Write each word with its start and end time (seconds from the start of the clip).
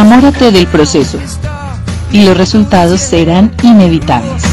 Enamórate 0.00 0.52
del 0.52 0.68
proceso 0.68 1.18
y 2.12 2.24
los 2.24 2.38
resultados 2.38 3.00
serán 3.00 3.52
inevitables. 3.64 4.44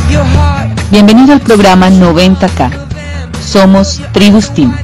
Bienvenido 0.89 1.34
al 1.34 1.41
programa 1.41 1.88
90K. 1.91 3.32
Somos 3.41 4.02
Tribus 4.12 4.52
Team. 4.55 4.76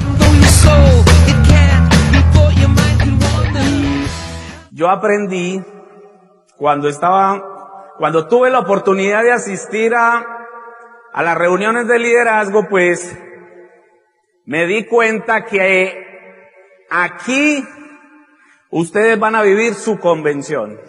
Yo 4.69 4.87
aprendí 4.87 5.63
cuando 6.57 6.89
estaba, 6.89 7.41
cuando 7.97 8.27
tuve 8.27 8.51
la 8.51 8.59
oportunidad 8.59 9.23
de 9.23 9.31
asistir 9.31 9.95
a, 9.95 10.23
a 11.11 11.23
las 11.23 11.37
reuniones 11.39 11.87
de 11.87 11.97
liderazgo, 11.97 12.69
pues 12.69 13.17
me 14.45 14.67
di 14.67 14.85
cuenta 14.85 15.43
que 15.43 16.85
aquí 16.91 17.65
ustedes 18.71 19.19
van 19.19 19.35
a 19.35 19.43
vivir 19.43 19.75
su 19.75 19.99
convención. 19.99 20.79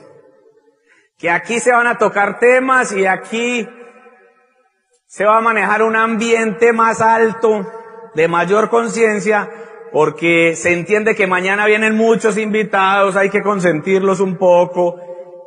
Que 1.19 1.31
aquí 1.31 1.61
se 1.61 1.73
van 1.73 1.87
a 1.87 1.99
tocar 1.99 2.39
temas 2.39 2.93
y 2.93 3.07
aquí 3.07 3.69
se 5.07 5.25
va 5.25 5.39
a 5.39 5.43
manejar 5.43 5.83
un 5.83 5.95
ambiente 5.95 6.73
más 6.73 7.01
alto, 7.03 7.71
de 8.15 8.29
mayor 8.29 8.71
conciencia, 8.71 9.51
porque 9.93 10.55
se 10.57 10.73
entiende 10.73 11.15
que 11.15 11.27
mañana 11.27 11.67
vienen 11.67 11.97
muchos 11.97 12.39
invitados, 12.39 13.17
hay 13.17 13.29
que 13.29 13.43
consentirlos 13.43 14.21
un 14.21 14.39
poco, 14.39 14.99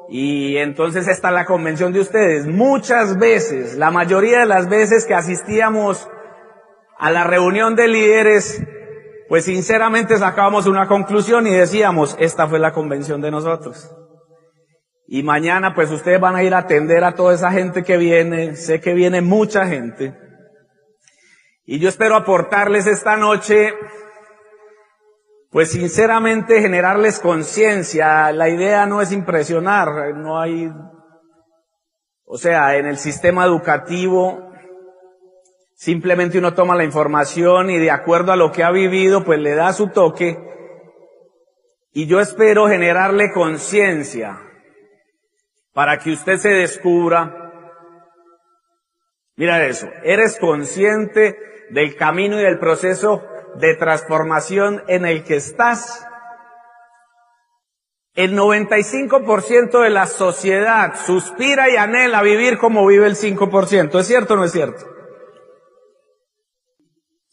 y 0.08 0.58
entonces 0.58 1.08
está 1.08 1.32
la 1.32 1.46
convención 1.46 1.92
de 1.94 2.02
ustedes. 2.02 2.46
Muchas 2.46 3.18
veces, 3.18 3.76
la 3.76 3.92
mayoría 3.92 4.42
de 4.42 4.46
las 4.46 4.70
veces 4.70 5.06
que 5.06 5.16
asistíamos 5.16 6.08
a 6.98 7.12
la 7.12 7.24
reunión 7.24 7.76
de 7.76 7.88
líderes, 7.88 8.62
pues 9.28 9.46
sinceramente 9.46 10.18
sacábamos 10.18 10.68
una 10.68 10.88
conclusión 10.88 11.48
y 11.48 11.52
decíamos, 11.52 12.16
esta 12.20 12.48
fue 12.48 12.60
la 12.60 12.74
convención 12.74 13.22
de 13.22 13.32
nosotros. 13.32 13.92
Y 15.08 15.24
mañana 15.24 15.74
pues 15.74 15.92
ustedes 15.92 16.20
van 16.20 16.36
a 16.36 16.44
ir 16.44 16.54
a 16.54 16.60
atender 16.60 17.04
a 17.04 17.14
toda 17.14 17.34
esa 17.34 17.52
gente 17.52 17.84
que 17.84 17.98
viene, 17.98 18.56
sé 18.56 18.82
que 18.82 18.94
viene 18.94 19.22
mucha 19.22 19.66
gente. 19.68 20.16
Y 21.66 21.80
yo 21.80 21.90
espero 21.90 22.16
aportarles 22.16 22.86
esta 22.86 23.18
noche, 23.18 23.74
pues 25.50 25.72
sinceramente 25.72 26.62
generarles 26.62 27.20
conciencia. 27.20 28.32
La 28.32 28.50
idea 28.50 28.86
no 28.86 29.02
es 29.02 29.12
impresionar, 29.12 30.16
no 30.16 30.40
hay, 30.40 30.72
o 32.26 32.38
sea, 32.38 32.78
en 32.78 32.86
el 32.86 32.98
sistema 32.98 33.46
educativo 33.46 34.55
Simplemente 35.86 36.40
uno 36.40 36.56
toma 36.56 36.76
la 36.76 36.84
información 36.84 37.70
y 37.70 37.78
de 37.78 37.92
acuerdo 37.92 38.32
a 38.32 38.36
lo 38.36 38.52
que 38.52 38.64
ha 38.64 38.72
vivido, 38.72 39.24
pues 39.24 39.38
le 39.38 39.54
da 39.54 39.72
su 39.72 39.90
toque. 39.90 40.36
Y 41.94 42.08
yo 42.08 42.20
espero 42.20 42.68
generarle 42.68 43.32
conciencia 43.32 44.42
para 45.74 46.00
que 46.00 46.14
usted 46.14 46.38
se 46.38 46.50
descubra. 46.50 47.52
Mira 49.36 49.64
eso, 49.68 49.88
eres 50.02 50.40
consciente 50.40 51.38
del 51.70 51.96
camino 51.96 52.40
y 52.40 52.44
del 52.44 52.58
proceso 52.58 53.24
de 53.58 53.76
transformación 53.76 54.84
en 54.88 55.06
el 55.06 55.24
que 55.24 55.36
estás. 55.36 56.04
El 58.16 58.36
95% 58.36 59.84
de 59.84 59.90
la 59.92 60.08
sociedad 60.08 60.96
suspira 61.06 61.70
y 61.70 61.76
anhela 61.76 62.24
vivir 62.24 62.58
como 62.58 62.88
vive 62.88 63.06
el 63.06 63.16
5%. 63.16 64.00
¿Es 64.00 64.08
cierto 64.08 64.34
o 64.34 64.38
no 64.38 64.46
es 64.46 64.52
cierto? 64.52 64.95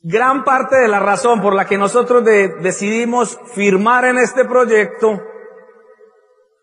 Gran 0.04 0.42
parte 0.42 0.76
de 0.76 0.88
la 0.88 0.98
razón 0.98 1.40
por 1.40 1.54
la 1.54 1.64
que 1.64 1.78
nosotros 1.78 2.24
decidimos 2.24 3.38
firmar 3.54 4.04
en 4.04 4.18
este 4.18 4.44
proyecto 4.44 5.22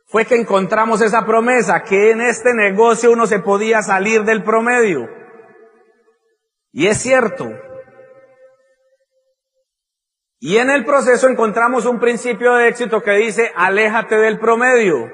fue 0.07 0.25
que 0.25 0.35
encontramos 0.35 1.01
esa 1.01 1.25
promesa, 1.25 1.83
que 1.83 2.11
en 2.11 2.19
este 2.19 2.53
negocio 2.53 3.11
uno 3.11 3.27
se 3.27 3.39
podía 3.39 3.81
salir 3.81 4.23
del 4.23 4.43
promedio. 4.43 5.07
Y 6.73 6.87
es 6.87 6.97
cierto. 6.97 7.49
Y 10.39 10.57
en 10.57 10.69
el 10.69 10.83
proceso 10.83 11.29
encontramos 11.29 11.85
un 11.85 11.99
principio 11.99 12.55
de 12.55 12.67
éxito 12.67 13.01
que 13.01 13.11
dice, 13.11 13.53
aléjate 13.55 14.17
del 14.17 14.37
promedio, 14.39 15.09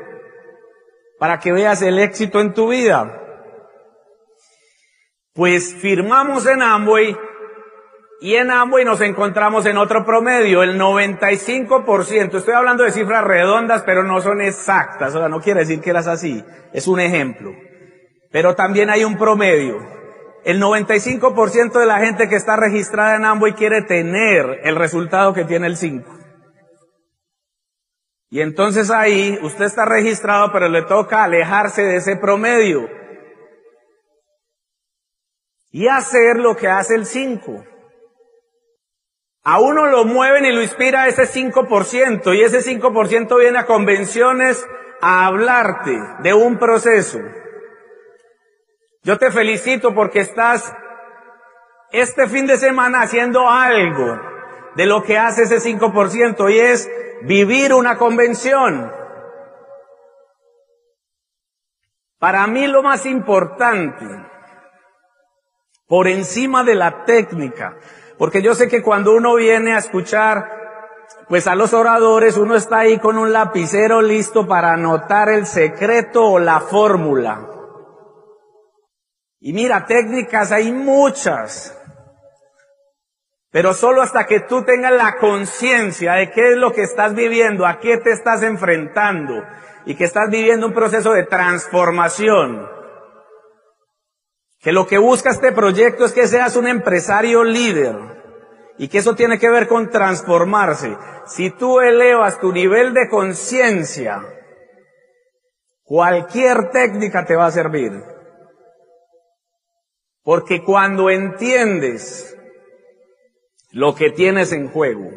para 1.19 1.39
que 1.39 1.51
veas 1.51 1.81
el 1.83 1.99
éxito 1.99 2.39
en 2.39 2.53
tu 2.53 2.69
vida. 2.69 3.21
Pues 5.33 5.75
firmamos 5.75 6.47
en 6.47 6.61
Amway 6.61 7.17
y 8.21 8.35
en 8.35 8.49
Amway 8.49 8.85
nos 8.85 9.01
encontramos 9.01 9.65
en 9.65 9.77
otro 9.77 10.05
promedio, 10.05 10.63
el 10.63 10.79
95%. 10.79 12.37
Estoy 12.37 12.53
hablando 12.53 12.83
de 12.83 12.91
cifras 12.91 13.23
redondas, 13.23 13.83
pero 13.85 14.03
no 14.03 14.21
son 14.21 14.41
exactas. 14.41 15.13
O 15.13 15.19
sea, 15.19 15.27
no 15.27 15.41
quiere 15.41 15.61
decir 15.61 15.81
que 15.81 15.93
las 15.93 16.07
así. 16.07 16.43
Es 16.71 16.87
un 16.87 16.99
ejemplo. 16.99 17.51
Pero 18.31 18.55
también 18.55 18.89
hay 18.89 19.03
un 19.03 19.17
promedio. 19.17 19.77
El 20.45 20.61
95% 20.61 21.79
de 21.79 21.85
la 21.85 21.99
gente 21.99 22.29
que 22.29 22.35
está 22.35 22.55
registrada 22.55 23.15
en 23.15 23.25
Amway 23.25 23.53
quiere 23.53 23.81
tener 23.81 24.61
el 24.63 24.75
resultado 24.75 25.33
que 25.33 25.43
tiene 25.43 25.67
el 25.67 25.75
5. 25.75 26.09
Y 28.29 28.41
entonces 28.41 28.91
ahí 28.91 29.37
usted 29.41 29.65
está 29.65 29.85
registrado, 29.85 30.51
pero 30.51 30.69
le 30.69 30.83
toca 30.83 31.23
alejarse 31.23 31.83
de 31.83 31.97
ese 31.97 32.15
promedio. 32.15 32.87
Y 35.71 35.87
hacer 35.87 36.37
lo 36.37 36.55
que 36.55 36.67
hace 36.67 36.95
el 36.95 37.05
5. 37.05 37.74
A 39.47 39.59
uno 39.59 39.85
lo 39.85 40.05
mueven 40.05 40.43
y 40.45 40.51
lo 40.51 40.63
inspira 40.63 41.07
ese 41.07 41.27
5%, 41.27 42.35
y 42.35 42.41
ese 42.41 42.61
5% 42.61 43.39
viene 43.39 43.59
a 43.59 43.67
convenciones 43.67 44.67
a 45.01 45.27
hablarte 45.27 45.95
de 46.23 46.33
un 46.33 46.57
proceso. 46.57 47.19
Yo 49.03 49.19
te 49.19 49.29
felicito 49.29 49.93
porque 49.93 50.21
estás 50.21 50.73
este 51.91 52.27
fin 52.27 52.47
de 52.47 52.57
semana 52.57 53.03
haciendo 53.03 53.47
algo 53.47 54.19
de 54.75 54.87
lo 54.87 55.03
que 55.03 55.19
hace 55.19 55.43
ese 55.43 55.57
5% 55.57 56.51
y 56.51 56.59
es 56.59 56.89
vivir 57.21 57.71
una 57.71 57.99
convención. 57.99 58.91
Para 62.17 62.47
mí 62.47 62.65
lo 62.65 62.81
más 62.81 63.05
importante, 63.05 64.05
por 65.87 66.07
encima 66.07 66.63
de 66.63 66.73
la 66.73 67.05
técnica, 67.05 67.77
porque 68.17 68.41
yo 68.41 68.55
sé 68.55 68.67
que 68.67 68.81
cuando 68.81 69.13
uno 69.13 69.35
viene 69.35 69.73
a 69.73 69.79
escuchar, 69.79 70.49
pues 71.27 71.47
a 71.47 71.55
los 71.55 71.73
oradores, 71.73 72.37
uno 72.37 72.55
está 72.55 72.79
ahí 72.79 72.99
con 72.99 73.17
un 73.17 73.33
lapicero 73.33 74.01
listo 74.01 74.47
para 74.47 74.73
anotar 74.73 75.29
el 75.29 75.45
secreto 75.45 76.23
o 76.23 76.39
la 76.39 76.59
fórmula. 76.59 77.49
Y 79.39 79.53
mira, 79.53 79.85
técnicas 79.85 80.51
hay 80.51 80.71
muchas. 80.71 81.77
Pero 83.51 83.73
solo 83.73 84.01
hasta 84.01 84.25
que 84.25 84.41
tú 84.41 84.63
tengas 84.63 84.91
la 84.91 85.17
conciencia 85.17 86.13
de 86.13 86.31
qué 86.31 86.51
es 86.51 86.57
lo 86.57 86.73
que 86.73 86.83
estás 86.83 87.15
viviendo, 87.15 87.65
a 87.65 87.79
qué 87.79 87.97
te 87.97 88.11
estás 88.11 88.43
enfrentando 88.43 89.43
y 89.85 89.95
que 89.95 90.03
estás 90.03 90.29
viviendo 90.29 90.67
un 90.67 90.73
proceso 90.73 91.13
de 91.13 91.23
transformación. 91.23 92.67
Que 94.65 94.71
lo 94.71 94.87
que 94.87 94.97
busca 94.97 95.29
este 95.29 95.51
proyecto 95.51 96.05
es 96.05 96.11
que 96.11 96.27
seas 96.27 96.55
un 96.55 96.67
empresario 96.67 97.43
líder 97.43 97.95
y 98.79 98.87
que 98.87 98.97
eso 98.97 99.13
tiene 99.13 99.37
que 99.37 99.47
ver 99.47 99.67
con 99.67 99.91
transformarse. 99.91 100.97
Si 101.27 101.51
tú 101.51 101.81
elevas 101.81 102.39
tu 102.39 102.51
nivel 102.51 102.95
de 102.95 103.07
conciencia, 103.07 104.23
cualquier 105.83 106.71
técnica 106.71 107.25
te 107.25 107.35
va 107.35 107.45
a 107.45 107.51
servir. 107.51 107.91
Porque 110.23 110.63
cuando 110.63 111.11
entiendes 111.11 112.35
lo 113.69 113.93
que 113.93 114.09
tienes 114.09 114.51
en 114.51 114.69
juego, 114.69 115.11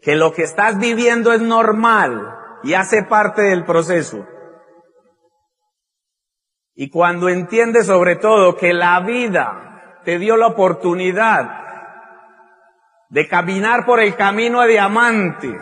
que 0.00 0.14
lo 0.14 0.32
que 0.32 0.44
estás 0.44 0.78
viviendo 0.78 1.32
es 1.32 1.40
normal 1.40 2.38
y 2.62 2.74
hace 2.74 3.02
parte 3.02 3.42
del 3.42 3.64
proceso, 3.64 4.28
y 6.76 6.90
cuando 6.90 7.30
entiendes 7.30 7.86
sobre 7.86 8.16
todo 8.16 8.56
que 8.56 8.74
la 8.74 9.00
vida 9.00 10.00
te 10.04 10.18
dio 10.18 10.36
la 10.36 10.48
oportunidad 10.48 11.64
de 13.08 13.26
caminar 13.26 13.86
por 13.86 13.98
el 13.98 14.14
camino 14.14 14.60
a 14.60 14.66
diamante, 14.66 15.58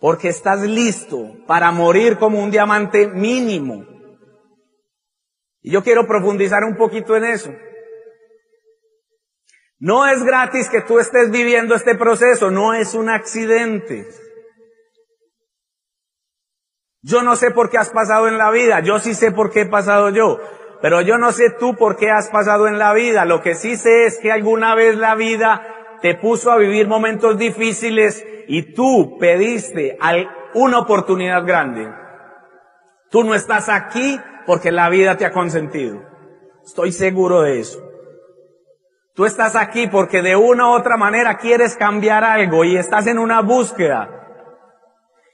porque 0.00 0.28
estás 0.28 0.62
listo 0.62 1.36
para 1.46 1.70
morir 1.70 2.18
como 2.18 2.42
un 2.42 2.50
diamante 2.50 3.06
mínimo. 3.06 3.86
Y 5.60 5.70
yo 5.70 5.84
quiero 5.84 6.08
profundizar 6.08 6.64
un 6.64 6.76
poquito 6.76 7.16
en 7.16 7.24
eso. 7.24 7.54
No 9.78 10.06
es 10.06 10.24
gratis 10.24 10.68
que 10.68 10.80
tú 10.80 10.98
estés 10.98 11.30
viviendo 11.30 11.76
este 11.76 11.94
proceso, 11.94 12.50
no 12.50 12.74
es 12.74 12.94
un 12.94 13.08
accidente. 13.08 14.08
Yo 17.02 17.22
no 17.22 17.34
sé 17.34 17.50
por 17.50 17.68
qué 17.68 17.78
has 17.78 17.90
pasado 17.90 18.28
en 18.28 18.38
la 18.38 18.50
vida, 18.50 18.80
yo 18.80 19.00
sí 19.00 19.14
sé 19.14 19.32
por 19.32 19.50
qué 19.50 19.62
he 19.62 19.66
pasado 19.66 20.10
yo, 20.10 20.38
pero 20.80 21.00
yo 21.00 21.18
no 21.18 21.32
sé 21.32 21.50
tú 21.58 21.74
por 21.74 21.96
qué 21.96 22.10
has 22.10 22.28
pasado 22.28 22.68
en 22.68 22.78
la 22.78 22.92
vida. 22.92 23.24
Lo 23.24 23.42
que 23.42 23.54
sí 23.56 23.76
sé 23.76 24.06
es 24.06 24.18
que 24.18 24.30
alguna 24.30 24.74
vez 24.74 24.96
la 24.96 25.16
vida 25.16 25.98
te 26.00 26.14
puso 26.14 26.50
a 26.50 26.56
vivir 26.56 26.86
momentos 26.86 27.38
difíciles 27.38 28.24
y 28.46 28.74
tú 28.74 29.16
pediste 29.18 29.98
una 30.54 30.78
oportunidad 30.78 31.44
grande. 31.44 31.92
Tú 33.10 33.24
no 33.24 33.34
estás 33.34 33.68
aquí 33.68 34.20
porque 34.46 34.70
la 34.70 34.88
vida 34.88 35.16
te 35.16 35.26
ha 35.26 35.32
consentido. 35.32 36.02
Estoy 36.64 36.92
seguro 36.92 37.42
de 37.42 37.60
eso. 37.60 37.80
Tú 39.14 39.26
estás 39.26 39.56
aquí 39.56 39.88
porque 39.88 40.22
de 40.22 40.36
una 40.36 40.68
u 40.70 40.72
otra 40.72 40.96
manera 40.96 41.36
quieres 41.36 41.76
cambiar 41.76 42.24
algo 42.24 42.64
y 42.64 42.76
estás 42.76 43.06
en 43.06 43.18
una 43.18 43.40
búsqueda. 43.40 44.21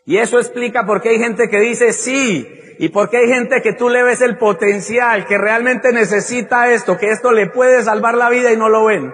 Y 0.08 0.16
eso 0.16 0.38
explica 0.38 0.86
por 0.86 1.02
qué 1.02 1.10
hay 1.10 1.18
gente 1.18 1.50
que 1.50 1.60
dice 1.60 1.92
sí 1.92 2.48
y 2.78 2.88
por 2.88 3.10
qué 3.10 3.18
hay 3.18 3.28
gente 3.28 3.60
que 3.60 3.74
tú 3.74 3.90
le 3.90 4.02
ves 4.02 4.22
el 4.22 4.38
potencial, 4.38 5.26
que 5.26 5.36
realmente 5.36 5.92
necesita 5.92 6.72
esto, 6.72 6.96
que 6.96 7.10
esto 7.10 7.30
le 7.30 7.50
puede 7.50 7.82
salvar 7.82 8.14
la 8.14 8.30
vida 8.30 8.50
y 8.50 8.56
no 8.56 8.70
lo 8.70 8.86
ven. 8.86 9.12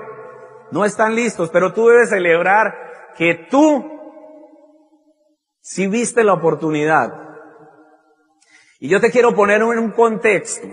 No 0.71 0.85
están 0.85 1.17
listos, 1.17 1.51
pero 1.51 1.73
tú 1.73 1.89
debes 1.89 2.11
celebrar 2.11 3.13
que 3.17 3.49
tú 3.51 3.91
si 5.61 5.89
viste 5.89 6.23
la 6.23 6.35
oportunidad. 6.35 7.13
Y 8.79 8.89
yo 8.89 9.01
te 9.01 9.11
quiero 9.11 9.35
poner 9.35 9.63
en 9.63 9.81
un 9.81 9.91
contexto. 9.91 10.69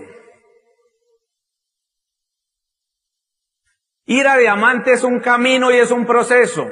Ir 4.06 4.28
a 4.28 4.36
diamante 4.36 4.92
es 4.92 5.02
un 5.02 5.18
camino 5.18 5.72
y 5.72 5.78
es 5.78 5.90
un 5.90 6.06
proceso. 6.06 6.68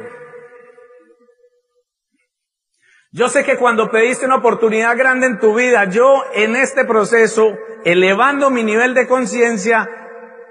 Yo 3.13 3.29
sé 3.29 3.45
que 3.45 3.57
cuando 3.57 3.91
pediste 3.91 4.25
una 4.25 4.37
oportunidad 4.37 4.97
grande 4.97 5.27
en 5.27 5.41
tu 5.41 5.55
vida, 5.55 5.87
yo 5.87 6.23
en 6.33 6.55
este 6.55 6.85
proceso, 6.85 7.57
elevando 7.85 8.51
mi 8.51 8.63
nivel 8.63 8.95
de 8.95 9.09
conciencia, 9.09 9.89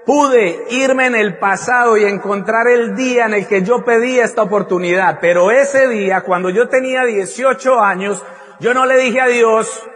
pude 0.04 0.64
irme 0.70 1.06
en 1.06 1.14
el 1.14 1.38
pasado 1.38 1.96
y 1.96 2.04
encontrar 2.04 2.66
el 2.68 2.94
día 2.94 3.24
en 3.26 3.34
el 3.34 3.46
que 3.46 3.62
yo 3.62 3.82
pedí 3.82 4.18
esta 4.18 4.42
oportunidad. 4.42 5.20
Pero 5.20 5.50
ese 5.50 5.88
día, 5.88 6.20
cuando 6.20 6.50
yo 6.50 6.68
tenía 6.68 7.04
18 7.04 7.80
años, 7.80 8.22
yo 8.60 8.74
no 8.74 8.84
le 8.84 8.98
dije 8.98 9.22
a 9.22 9.26
Dios, 9.26 9.88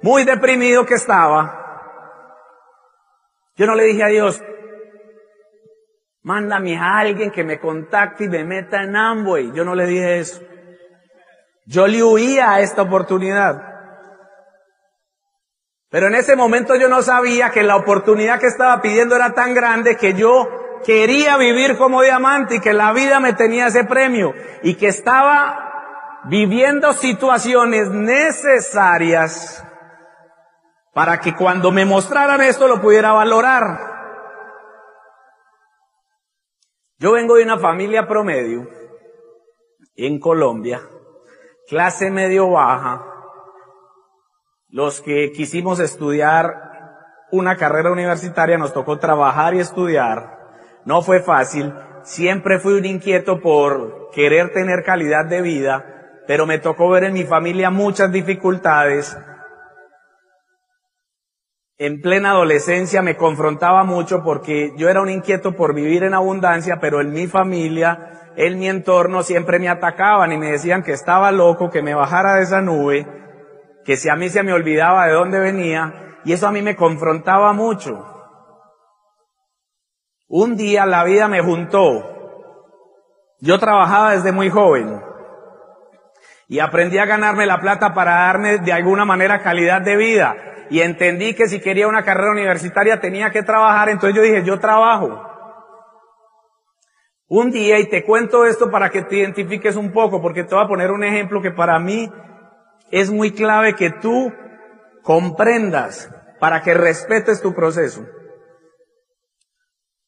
muy 0.00 0.22
deprimido 0.22 0.86
que 0.86 0.94
estaba, 0.94 1.58
yo 3.56 3.66
no 3.66 3.74
le 3.74 3.84
dije 3.84 4.04
a 4.04 4.08
Dios, 4.08 4.40
mándame 6.22 6.78
a 6.78 6.98
alguien 6.98 7.32
que 7.32 7.42
me 7.42 7.58
contacte 7.58 8.26
y 8.26 8.28
me 8.28 8.44
meta 8.44 8.84
en 8.84 8.94
Amway. 8.94 9.50
Yo 9.52 9.64
no 9.64 9.74
le 9.74 9.84
dije 9.86 10.20
eso. 10.20 10.47
Yo 11.68 11.86
le 11.86 12.02
huía 12.02 12.52
a 12.52 12.60
esta 12.60 12.80
oportunidad. 12.80 13.62
Pero 15.90 16.06
en 16.06 16.14
ese 16.14 16.34
momento 16.34 16.76
yo 16.76 16.88
no 16.88 17.02
sabía 17.02 17.50
que 17.50 17.62
la 17.62 17.76
oportunidad 17.76 18.40
que 18.40 18.46
estaba 18.46 18.80
pidiendo 18.80 19.14
era 19.14 19.34
tan 19.34 19.52
grande 19.52 19.98
que 19.98 20.14
yo 20.14 20.48
quería 20.84 21.36
vivir 21.36 21.76
como 21.76 22.00
diamante 22.00 22.56
y 22.56 22.60
que 22.60 22.72
la 22.72 22.94
vida 22.94 23.20
me 23.20 23.34
tenía 23.34 23.66
ese 23.66 23.84
premio 23.84 24.32
y 24.62 24.76
que 24.76 24.88
estaba 24.88 26.22
viviendo 26.24 26.94
situaciones 26.94 27.90
necesarias 27.90 29.62
para 30.94 31.20
que 31.20 31.34
cuando 31.34 31.70
me 31.70 31.84
mostraran 31.84 32.40
esto 32.40 32.66
lo 32.66 32.80
pudiera 32.80 33.12
valorar. 33.12 33.78
Yo 36.96 37.12
vengo 37.12 37.34
de 37.36 37.42
una 37.42 37.58
familia 37.58 38.08
promedio 38.08 38.66
en 39.96 40.18
Colombia 40.18 40.80
clase 41.68 42.10
medio 42.10 42.50
baja, 42.50 43.04
los 44.70 45.02
que 45.02 45.32
quisimos 45.32 45.80
estudiar 45.80 46.68
una 47.30 47.56
carrera 47.56 47.92
universitaria 47.92 48.56
nos 48.56 48.72
tocó 48.72 48.98
trabajar 48.98 49.54
y 49.54 49.60
estudiar. 49.60 50.38
No 50.86 51.02
fue 51.02 51.20
fácil. 51.20 51.74
Siempre 52.02 52.58
fui 52.58 52.74
un 52.74 52.86
inquieto 52.86 53.40
por 53.40 54.10
querer 54.12 54.52
tener 54.54 54.82
calidad 54.82 55.26
de 55.26 55.42
vida, 55.42 55.84
pero 56.26 56.46
me 56.46 56.58
tocó 56.58 56.88
ver 56.88 57.04
en 57.04 57.12
mi 57.12 57.24
familia 57.24 57.70
muchas 57.70 58.10
dificultades. 58.10 59.16
En 61.78 62.00
plena 62.00 62.32
adolescencia 62.32 63.02
me 63.02 63.16
confrontaba 63.16 63.84
mucho 63.84 64.22
porque 64.24 64.72
yo 64.76 64.88
era 64.88 65.00
un 65.00 65.08
inquieto 65.08 65.54
por 65.54 65.74
vivir 65.74 66.02
en 66.02 66.14
abundancia, 66.14 66.78
pero 66.80 67.00
en 67.00 67.12
mi 67.12 67.26
familia 67.28 68.18
en 68.38 68.56
mi 68.56 68.68
entorno 68.68 69.24
siempre 69.24 69.58
me 69.58 69.68
atacaban 69.68 70.30
y 70.30 70.38
me 70.38 70.52
decían 70.52 70.84
que 70.84 70.92
estaba 70.92 71.32
loco, 71.32 71.70
que 71.70 71.82
me 71.82 71.94
bajara 71.94 72.36
de 72.36 72.42
esa 72.42 72.60
nube, 72.60 73.04
que 73.84 73.96
si 73.96 74.08
a 74.08 74.14
mí 74.14 74.28
se 74.28 74.44
me 74.44 74.52
olvidaba 74.52 75.06
de 75.06 75.12
dónde 75.12 75.40
venía, 75.40 76.20
y 76.24 76.32
eso 76.32 76.46
a 76.46 76.52
mí 76.52 76.62
me 76.62 76.76
confrontaba 76.76 77.52
mucho. 77.52 78.06
Un 80.28 80.56
día 80.56 80.86
la 80.86 81.02
vida 81.02 81.26
me 81.26 81.42
juntó. 81.42 82.14
Yo 83.40 83.58
trabajaba 83.58 84.12
desde 84.12 84.30
muy 84.30 84.50
joven 84.50 85.02
y 86.46 86.60
aprendí 86.60 86.98
a 86.98 87.06
ganarme 87.06 87.44
la 87.44 87.58
plata 87.58 87.92
para 87.92 88.26
darme 88.26 88.58
de 88.58 88.72
alguna 88.72 89.04
manera 89.04 89.42
calidad 89.42 89.82
de 89.82 89.96
vida. 89.96 90.36
Y 90.70 90.80
entendí 90.80 91.34
que 91.34 91.48
si 91.48 91.60
quería 91.60 91.88
una 91.88 92.02
carrera 92.02 92.32
universitaria 92.32 93.00
tenía 93.00 93.30
que 93.30 93.42
trabajar, 93.42 93.88
entonces 93.88 94.16
yo 94.16 94.22
dije, 94.22 94.44
yo 94.44 94.58
trabajo. 94.58 95.24
Un 97.26 97.50
día, 97.50 97.78
y 97.78 97.88
te 97.88 98.04
cuento 98.04 98.46
esto 98.46 98.70
para 98.70 98.90
que 98.90 99.02
te 99.02 99.16
identifiques 99.16 99.76
un 99.76 99.92
poco, 99.92 100.22
porque 100.22 100.44
te 100.44 100.54
voy 100.54 100.64
a 100.64 100.68
poner 100.68 100.90
un 100.90 101.04
ejemplo 101.04 101.42
que 101.42 101.50
para 101.50 101.78
mí 101.78 102.10
es 102.90 103.10
muy 103.10 103.32
clave 103.32 103.74
que 103.74 103.90
tú 103.90 104.32
comprendas 105.02 106.10
para 106.40 106.62
que 106.62 106.74
respetes 106.74 107.42
tu 107.42 107.54
proceso. 107.54 108.06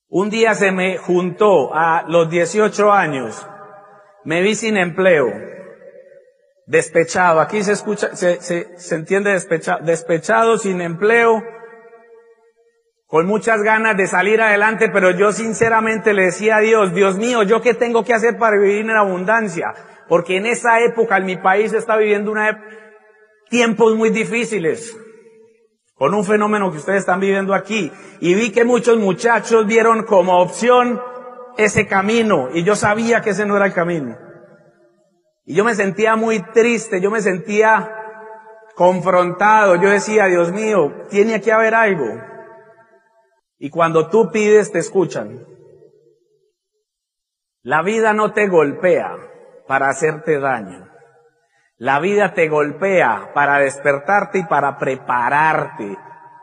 Un 0.08 0.30
día 0.30 0.54
se 0.54 0.72
me 0.72 0.98
juntó 0.98 1.74
a 1.74 2.04
los 2.08 2.28
18 2.30 2.90
años, 2.90 3.46
me 4.24 4.42
vi 4.42 4.54
sin 4.54 4.76
empleo, 4.76 5.26
despechado, 6.66 7.40
aquí 7.40 7.62
se 7.64 7.72
escucha, 7.72 8.14
se, 8.14 8.40
se, 8.40 8.78
se 8.78 8.94
entiende 8.94 9.32
despechado, 9.32 9.84
despechado, 9.84 10.58
sin 10.58 10.80
empleo, 10.80 11.42
con 13.10 13.26
muchas 13.26 13.62
ganas 13.62 13.96
de 13.96 14.06
salir 14.06 14.40
adelante, 14.40 14.88
pero 14.92 15.10
yo 15.10 15.32
sinceramente 15.32 16.14
le 16.14 16.26
decía 16.26 16.58
a 16.58 16.60
Dios, 16.60 16.94
Dios 16.94 17.16
mío, 17.16 17.42
¿yo 17.42 17.60
qué 17.60 17.74
tengo 17.74 18.04
que 18.04 18.14
hacer 18.14 18.38
para 18.38 18.56
vivir 18.56 18.82
en 18.82 18.90
abundancia? 18.90 19.74
Porque 20.08 20.36
en 20.36 20.46
esa 20.46 20.78
época 20.80 21.16
en 21.16 21.26
mi 21.26 21.36
país 21.36 21.72
está 21.72 21.96
viviendo 21.96 22.30
una 22.30 22.62
tiempos 23.48 23.96
muy 23.96 24.10
difíciles, 24.10 24.96
con 25.94 26.14
un 26.14 26.24
fenómeno 26.24 26.70
que 26.70 26.78
ustedes 26.78 27.00
están 27.00 27.18
viviendo 27.18 27.52
aquí. 27.52 27.90
Y 28.20 28.34
vi 28.34 28.52
que 28.52 28.64
muchos 28.64 28.96
muchachos 28.96 29.66
vieron 29.66 30.04
como 30.04 30.40
opción 30.40 31.02
ese 31.58 31.86
camino, 31.86 32.48
y 32.54 32.62
yo 32.62 32.76
sabía 32.76 33.20
que 33.20 33.30
ese 33.30 33.44
no 33.44 33.56
era 33.56 33.66
el 33.66 33.74
camino. 33.74 34.16
Y 35.44 35.54
yo 35.54 35.64
me 35.64 35.74
sentía 35.74 36.16
muy 36.16 36.40
triste, 36.52 37.00
yo 37.00 37.10
me 37.10 37.20
sentía 37.20 37.96
confrontado, 38.74 39.76
yo 39.76 39.90
decía, 39.90 40.26
Dios 40.26 40.52
mío, 40.52 41.06
tiene 41.10 41.40
que 41.40 41.52
haber 41.52 41.74
algo. 41.74 42.06
Y 43.58 43.68
cuando 43.68 44.08
tú 44.08 44.30
pides, 44.30 44.72
te 44.72 44.78
escuchan. 44.78 45.46
La 47.62 47.82
vida 47.82 48.14
no 48.14 48.32
te 48.32 48.48
golpea 48.48 49.16
para 49.66 49.90
hacerte 49.90 50.40
daño. 50.40 50.88
La 51.76 52.00
vida 52.00 52.32
te 52.32 52.48
golpea 52.48 53.32
para 53.34 53.58
despertarte 53.58 54.38
y 54.38 54.44
para 54.44 54.78
prepararte, 54.78 55.96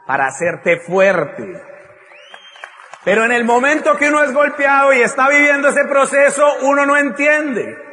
para 0.06 0.28
hacerte 0.28 0.80
fuerte. 0.80 1.62
Pero 3.04 3.24
en 3.24 3.32
el 3.32 3.46
momento 3.46 3.96
que 3.98 4.10
uno 4.10 4.24
es 4.24 4.34
golpeado 4.34 4.94
y 4.94 5.02
está 5.02 5.30
viviendo 5.30 5.70
ese 5.70 5.86
proceso, 5.86 6.46
uno 6.64 6.86
no 6.86 6.98
entiende. 6.98 7.87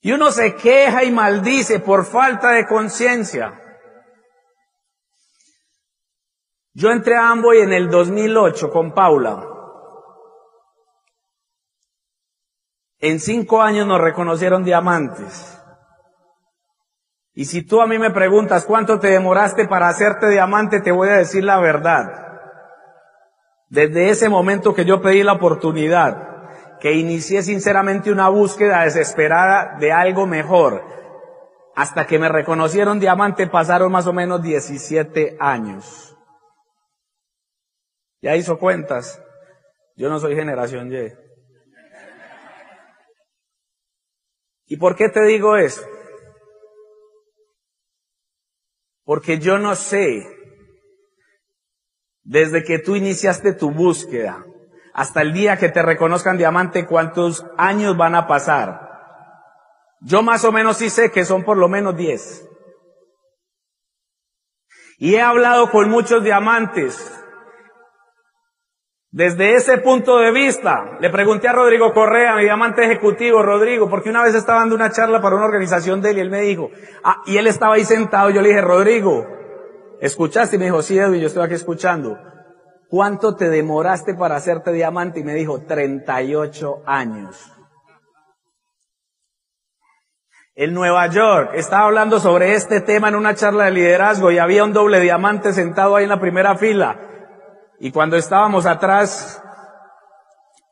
Y 0.00 0.12
uno 0.12 0.30
se 0.30 0.54
queja 0.56 1.04
y 1.04 1.10
maldice 1.10 1.80
por 1.80 2.06
falta 2.06 2.52
de 2.52 2.66
conciencia. 2.66 3.60
Yo 6.72 6.90
entré 6.90 7.16
a 7.16 7.30
Amboy 7.30 7.58
en 7.58 7.72
el 7.72 7.90
2008 7.90 8.70
con 8.70 8.94
Paula. 8.94 9.46
En 12.98 13.18
cinco 13.20 13.60
años 13.60 13.86
nos 13.86 14.00
reconocieron 14.00 14.64
diamantes. 14.64 15.58
Y 17.34 17.46
si 17.46 17.62
tú 17.62 17.80
a 17.80 17.86
mí 17.86 17.98
me 17.98 18.10
preguntas 18.10 18.66
cuánto 18.66 18.98
te 18.98 19.08
demoraste 19.08 19.66
para 19.66 19.88
hacerte 19.88 20.28
diamante, 20.28 20.80
te 20.80 20.92
voy 20.92 21.08
a 21.08 21.16
decir 21.16 21.44
la 21.44 21.58
verdad. 21.60 22.28
Desde 23.68 24.10
ese 24.10 24.28
momento 24.28 24.74
que 24.74 24.84
yo 24.84 25.00
pedí 25.00 25.22
la 25.22 25.34
oportunidad, 25.34 26.29
que 26.80 26.94
inicié 26.94 27.42
sinceramente 27.42 28.10
una 28.10 28.28
búsqueda 28.28 28.84
desesperada 28.84 29.76
de 29.78 29.92
algo 29.92 30.26
mejor, 30.26 30.82
hasta 31.76 32.06
que 32.06 32.18
me 32.18 32.28
reconocieron 32.28 32.98
diamante 32.98 33.46
pasaron 33.46 33.92
más 33.92 34.06
o 34.06 34.12
menos 34.12 34.42
17 34.42 35.36
años. 35.38 36.16
Ya 38.22 38.36
hizo 38.36 38.58
cuentas. 38.58 39.22
Yo 39.96 40.08
no 40.08 40.18
soy 40.18 40.34
generación 40.34 40.90
Y. 40.92 41.12
¿Y 44.66 44.76
por 44.76 44.96
qué 44.96 45.08
te 45.08 45.22
digo 45.24 45.56
eso? 45.56 45.82
Porque 49.04 49.38
yo 49.38 49.58
no 49.58 49.74
sé, 49.74 50.26
desde 52.22 52.62
que 52.62 52.78
tú 52.78 52.94
iniciaste 52.94 53.52
tu 53.52 53.70
búsqueda 53.70 54.44
hasta 54.94 55.22
el 55.22 55.32
día 55.32 55.56
que 55.56 55.68
te 55.68 55.82
reconozcan 55.82 56.36
diamante, 56.36 56.86
cuántos 56.86 57.46
años 57.56 57.96
van 57.96 58.14
a 58.14 58.26
pasar. 58.26 58.90
Yo 60.00 60.22
más 60.22 60.44
o 60.44 60.52
menos 60.52 60.78
sí 60.78 60.90
sé 60.90 61.10
que 61.10 61.24
son 61.24 61.44
por 61.44 61.56
lo 61.56 61.68
menos 61.68 61.96
diez. 61.96 62.46
Y 64.98 65.14
he 65.14 65.20
hablado 65.20 65.70
con 65.70 65.88
muchos 65.88 66.22
diamantes. 66.22 67.16
Desde 69.12 69.54
ese 69.54 69.78
punto 69.78 70.18
de 70.18 70.30
vista, 70.30 70.98
le 71.00 71.10
pregunté 71.10 71.48
a 71.48 71.52
Rodrigo 71.52 71.92
Correa, 71.92 72.36
mi 72.36 72.44
diamante 72.44 72.84
ejecutivo, 72.84 73.42
Rodrigo, 73.42 73.90
porque 73.90 74.08
una 74.08 74.22
vez 74.22 74.36
estaba 74.36 74.60
dando 74.60 74.76
una 74.76 74.90
charla 74.90 75.20
para 75.20 75.34
una 75.34 75.46
organización 75.46 76.00
de 76.00 76.10
él 76.10 76.18
y 76.18 76.20
él 76.20 76.30
me 76.30 76.42
dijo, 76.42 76.70
ah, 77.02 77.22
y 77.26 77.36
él 77.36 77.48
estaba 77.48 77.74
ahí 77.74 77.84
sentado, 77.84 78.30
yo 78.30 78.40
le 78.40 78.50
dije, 78.50 78.60
Rodrigo, 78.60 79.26
¿escuchaste? 80.00 80.56
Y 80.56 80.58
me 80.60 80.66
dijo, 80.66 80.80
sí, 80.82 80.96
Edwin, 80.96 81.20
yo 81.20 81.26
estoy 81.26 81.42
aquí 81.42 81.54
escuchando. 81.54 82.16
¿Cuánto 82.90 83.36
te 83.36 83.48
demoraste 83.48 84.14
para 84.14 84.34
hacerte 84.34 84.72
diamante? 84.72 85.20
Y 85.20 85.24
me 85.24 85.34
dijo, 85.34 85.60
38 85.62 86.82
años. 86.84 87.52
En 90.56 90.74
Nueva 90.74 91.06
York 91.06 91.52
estaba 91.54 91.84
hablando 91.84 92.18
sobre 92.18 92.54
este 92.54 92.80
tema 92.80 93.08
en 93.08 93.14
una 93.14 93.36
charla 93.36 93.66
de 93.66 93.70
liderazgo 93.70 94.32
y 94.32 94.38
había 94.38 94.64
un 94.64 94.72
doble 94.72 94.98
diamante 94.98 95.52
sentado 95.52 95.94
ahí 95.94 96.02
en 96.02 96.10
la 96.10 96.18
primera 96.18 96.56
fila. 96.56 97.00
Y 97.78 97.92
cuando 97.92 98.16
estábamos 98.16 98.66
atrás, 98.66 99.40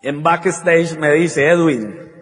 en 0.02 0.24
backstage, 0.24 0.98
me 0.98 1.12
dice, 1.12 1.48
Edwin, 1.48 2.12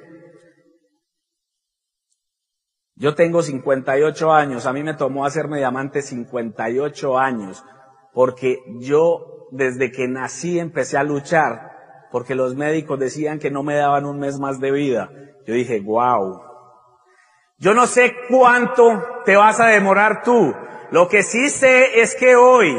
yo 2.97 3.15
tengo 3.15 3.43
58 3.43 4.31
años, 4.31 4.67
a 4.67 4.75
mí 4.75 4.83
me 4.83 4.95
tomó 4.95 5.25
hacerme 5.25 5.57
diamante 5.57 6.03
58 6.03 7.19
años, 7.19 7.65
porque 8.13 8.59
yo 8.79 9.36
desde 9.57 9.91
que 9.91 10.09
nací 10.09 10.59
empecé 10.59 10.97
a 10.99 11.03
luchar, 11.03 12.09
porque 12.11 12.35
los 12.35 12.55
médicos 12.55 12.99
decían 12.99 13.39
que 13.39 13.51
no 13.51 13.63
me 13.63 13.75
daban 13.75 14.07
un 14.07 14.19
mes 14.19 14.39
más 14.39 14.61
de 14.61 14.71
vida. 14.71 15.11
Yo 15.47 15.55
dije, 15.55 15.81
wow, 15.81 16.41
yo 17.59 17.75
no 17.75 17.87
sé 17.87 18.15
cuánto 18.29 19.23
te 19.25 19.37
vas 19.37 19.61
a 19.61 19.67
demorar 19.67 20.23
tú. 20.23 20.55
Lo 20.91 21.09
que 21.09 21.23
sí 21.23 21.49
sé 21.49 22.01
es 22.01 22.15
que 22.15 22.37
hoy 22.37 22.77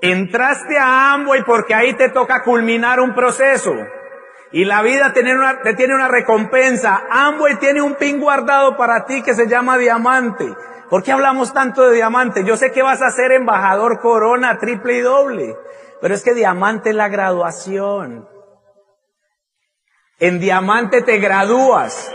entraste 0.00 0.78
a 0.78 1.14
Amway 1.14 1.42
porque 1.44 1.74
ahí 1.74 1.94
te 1.94 2.08
toca 2.10 2.42
culminar 2.44 3.00
un 3.00 3.14
proceso. 3.14 3.72
Y 4.56 4.64
la 4.64 4.80
vida 4.80 5.12
tiene 5.12 5.34
una, 5.34 5.60
te 5.60 5.74
tiene 5.74 5.94
una 5.94 6.08
recompensa. 6.08 7.04
Amway 7.10 7.58
tiene 7.58 7.82
un 7.82 7.96
pin 7.96 8.18
guardado 8.18 8.74
para 8.78 9.04
ti 9.04 9.22
que 9.22 9.34
se 9.34 9.48
llama 9.48 9.76
diamante. 9.76 10.46
¿Por 10.88 11.02
qué 11.02 11.12
hablamos 11.12 11.52
tanto 11.52 11.82
de 11.82 11.96
diamante? 11.96 12.42
Yo 12.42 12.56
sé 12.56 12.72
que 12.72 12.82
vas 12.82 13.02
a 13.02 13.10
ser 13.10 13.32
embajador 13.32 14.00
corona, 14.00 14.56
triple 14.58 14.96
y 14.96 15.00
doble. 15.02 15.54
Pero 16.00 16.14
es 16.14 16.24
que 16.24 16.32
diamante 16.32 16.88
es 16.88 16.96
la 16.96 17.10
graduación. 17.10 18.26
En 20.20 20.40
diamante 20.40 21.02
te 21.02 21.18
gradúas. 21.18 22.10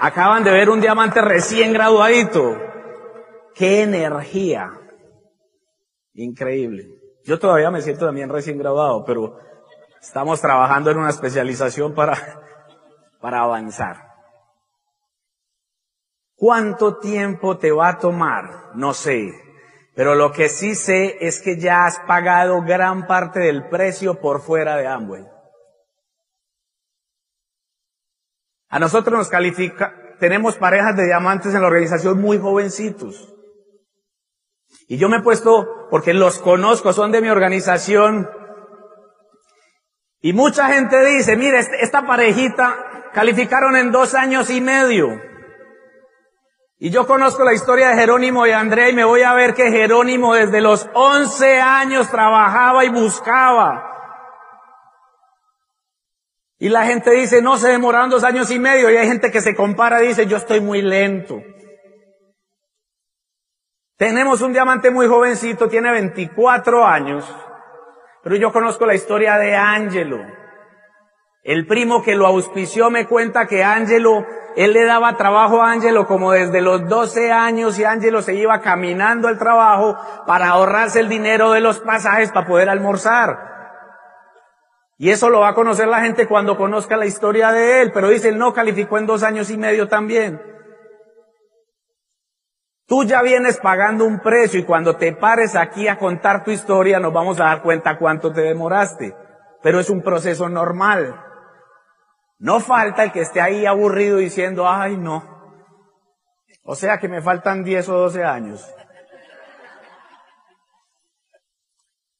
Acaban 0.00 0.44
de 0.44 0.50
ver 0.50 0.68
un 0.68 0.82
diamante 0.82 1.22
recién 1.22 1.72
graduadito. 1.72 2.58
¡Qué 3.54 3.84
energía! 3.84 4.68
Increíble. 6.12 6.88
Yo 7.24 7.38
todavía 7.38 7.70
me 7.70 7.80
siento 7.80 8.04
también 8.04 8.28
recién 8.28 8.58
graduado, 8.58 9.02
pero 9.06 9.38
estamos 10.00 10.40
trabajando 10.40 10.90
en 10.90 10.98
una 10.98 11.10
especialización 11.10 11.94
para, 11.94 12.16
para 13.20 13.40
avanzar. 13.40 14.10
¿Cuánto 16.34 16.98
tiempo 16.98 17.58
te 17.58 17.70
va 17.70 17.88
a 17.88 17.98
tomar? 17.98 18.70
No 18.74 18.94
sé. 18.94 19.30
Pero 19.94 20.14
lo 20.14 20.32
que 20.32 20.48
sí 20.48 20.74
sé 20.74 21.18
es 21.20 21.42
que 21.42 21.58
ya 21.58 21.84
has 21.84 21.98
pagado 22.00 22.62
gran 22.62 23.06
parte 23.06 23.40
del 23.40 23.68
precio 23.68 24.20
por 24.20 24.40
fuera 24.40 24.76
de 24.76 24.86
Amway. 24.86 25.26
A 28.70 28.78
nosotros 28.78 29.18
nos 29.18 29.28
califica, 29.28 30.16
tenemos 30.20 30.56
parejas 30.56 30.96
de 30.96 31.04
diamantes 31.04 31.54
en 31.54 31.60
la 31.60 31.66
organización 31.66 32.20
muy 32.20 32.38
jovencitos. 32.38 33.34
Y 34.86 34.96
yo 34.96 35.08
me 35.08 35.18
he 35.18 35.22
puesto, 35.22 35.88
porque 35.90 36.14
los 36.14 36.38
conozco, 36.38 36.92
son 36.92 37.12
de 37.12 37.20
mi 37.20 37.28
organización. 37.28 38.30
Y 40.22 40.32
mucha 40.32 40.66
gente 40.68 41.02
dice, 41.04 41.36
mire, 41.36 41.58
este, 41.58 41.82
esta 41.82 42.06
parejita 42.06 43.10
calificaron 43.12 43.76
en 43.76 43.90
dos 43.90 44.14
años 44.14 44.50
y 44.50 44.60
medio. 44.60 45.20
Y 46.78 46.90
yo 46.90 47.06
conozco 47.06 47.44
la 47.44 47.52
historia 47.52 47.90
de 47.90 47.96
Jerónimo 47.96 48.46
y 48.46 48.52
Andrea 48.52 48.88
y 48.88 48.94
me 48.94 49.04
voy 49.04 49.22
a 49.22 49.34
ver 49.34 49.54
que 49.54 49.70
Jerónimo 49.70 50.34
desde 50.34 50.60
los 50.60 50.88
11 50.94 51.60
años 51.60 52.10
trabajaba 52.10 52.84
y 52.84 52.88
buscaba. 52.88 53.86
Y 56.58 56.68
la 56.68 56.84
gente 56.84 57.10
dice, 57.12 57.40
no, 57.40 57.56
se 57.56 57.68
demoraron 57.68 58.10
dos 58.10 58.24
años 58.24 58.50
y 58.50 58.58
medio. 58.58 58.90
Y 58.90 58.96
hay 58.96 59.08
gente 59.08 59.30
que 59.30 59.40
se 59.40 59.54
compara 59.54 60.02
y 60.02 60.08
dice, 60.08 60.26
yo 60.26 60.36
estoy 60.36 60.60
muy 60.60 60.82
lento. 60.82 61.42
Tenemos 63.96 64.40
un 64.42 64.52
diamante 64.52 64.90
muy 64.90 65.06
jovencito, 65.06 65.68
tiene 65.68 65.90
24 65.90 66.86
años. 66.86 67.24
Pero 68.22 68.36
yo 68.36 68.52
conozco 68.52 68.86
la 68.86 68.94
historia 68.94 69.38
de 69.38 69.56
Ángelo. 69.56 70.18
El 71.42 71.66
primo 71.66 72.02
que 72.02 72.14
lo 72.14 72.26
auspició 72.26 72.90
me 72.90 73.06
cuenta 73.06 73.46
que 73.46 73.64
Ángelo, 73.64 74.26
él 74.56 74.74
le 74.74 74.84
daba 74.84 75.16
trabajo 75.16 75.62
a 75.62 75.70
Ángelo 75.70 76.06
como 76.06 76.32
desde 76.32 76.60
los 76.60 76.86
12 76.86 77.32
años 77.32 77.78
y 77.78 77.84
Ángelo 77.84 78.20
se 78.20 78.34
iba 78.34 78.60
caminando 78.60 79.26
al 79.26 79.38
trabajo 79.38 79.96
para 80.26 80.48
ahorrarse 80.48 81.00
el 81.00 81.08
dinero 81.08 81.52
de 81.52 81.60
los 81.60 81.80
pasajes 81.80 82.30
para 82.30 82.46
poder 82.46 82.68
almorzar. 82.68 83.50
Y 84.98 85.08
eso 85.08 85.30
lo 85.30 85.40
va 85.40 85.48
a 85.48 85.54
conocer 85.54 85.88
la 85.88 86.02
gente 86.02 86.28
cuando 86.28 86.58
conozca 86.58 86.98
la 86.98 87.06
historia 87.06 87.52
de 87.52 87.80
él, 87.80 87.90
pero 87.90 88.10
dice, 88.10 88.28
él 88.28 88.36
no 88.36 88.52
calificó 88.52 88.98
en 88.98 89.06
dos 89.06 89.22
años 89.22 89.48
y 89.48 89.56
medio 89.56 89.88
también. 89.88 90.49
Tú 92.90 93.04
ya 93.04 93.22
vienes 93.22 93.58
pagando 93.58 94.04
un 94.04 94.18
precio 94.18 94.58
y 94.58 94.64
cuando 94.64 94.96
te 94.96 95.12
pares 95.12 95.54
aquí 95.54 95.86
a 95.86 95.96
contar 95.96 96.42
tu 96.42 96.50
historia 96.50 96.98
nos 96.98 97.12
vamos 97.12 97.38
a 97.38 97.44
dar 97.44 97.62
cuenta 97.62 97.96
cuánto 97.96 98.32
te 98.32 98.40
demoraste. 98.40 99.14
Pero 99.62 99.78
es 99.78 99.90
un 99.90 100.02
proceso 100.02 100.48
normal. 100.48 101.24
No 102.40 102.58
falta 102.58 103.04
el 103.04 103.12
que 103.12 103.20
esté 103.20 103.40
ahí 103.40 103.64
aburrido 103.64 104.16
diciendo, 104.16 104.68
ay 104.68 104.96
no. 104.96 105.22
O 106.64 106.74
sea 106.74 106.98
que 106.98 107.08
me 107.08 107.22
faltan 107.22 107.62
10 107.62 107.88
o 107.90 107.92
12 107.96 108.24
años. 108.24 108.74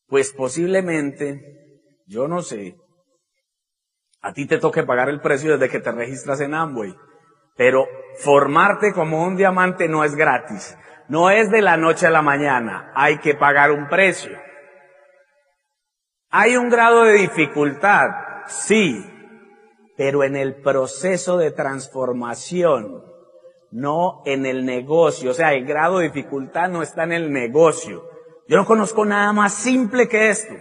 Pues 0.07 0.33
posiblemente 0.33 1.83
yo 2.07 2.29
no 2.29 2.43
sé. 2.43 2.77
A 4.21 4.33
ti 4.33 4.47
te 4.47 4.59
toque 4.59 4.85
pagar 4.85 5.09
el 5.09 5.21
precio 5.21 5.59
desde 5.59 5.69
que 5.69 5.81
te 5.81 5.91
registras 5.91 6.41
en 6.41 6.55
Amway. 6.55 6.95
Pero 7.61 7.87
formarte 8.15 8.95
como 8.95 9.23
un 9.23 9.37
diamante 9.37 9.87
no 9.87 10.03
es 10.03 10.15
gratis. 10.15 10.79
No 11.09 11.29
es 11.29 11.51
de 11.51 11.61
la 11.61 11.77
noche 11.77 12.07
a 12.07 12.11
la 12.11 12.23
mañana. 12.23 12.91
Hay 12.95 13.19
que 13.19 13.35
pagar 13.35 13.71
un 13.71 13.87
precio. 13.87 14.35
Hay 16.31 16.57
un 16.57 16.71
grado 16.71 17.03
de 17.05 17.19
dificultad, 17.19 18.09
sí, 18.47 19.05
pero 19.95 20.25
en 20.25 20.37
el 20.37 20.63
proceso 20.63 21.37
de 21.37 21.51
transformación, 21.51 23.05
no 23.71 24.23
en 24.25 24.47
el 24.47 24.65
negocio. 24.65 25.33
O 25.33 25.35
sea, 25.35 25.53
el 25.53 25.67
grado 25.67 25.99
de 25.99 26.05
dificultad 26.05 26.71
no 26.71 26.81
está 26.81 27.03
en 27.05 27.13
el 27.13 27.31
negocio. 27.31 28.09
Yo 28.49 28.57
no 28.57 28.65
conozco 28.65 29.05
nada 29.05 29.35
más 29.35 29.53
simple 29.53 30.09
que 30.09 30.31
esto 30.31 30.55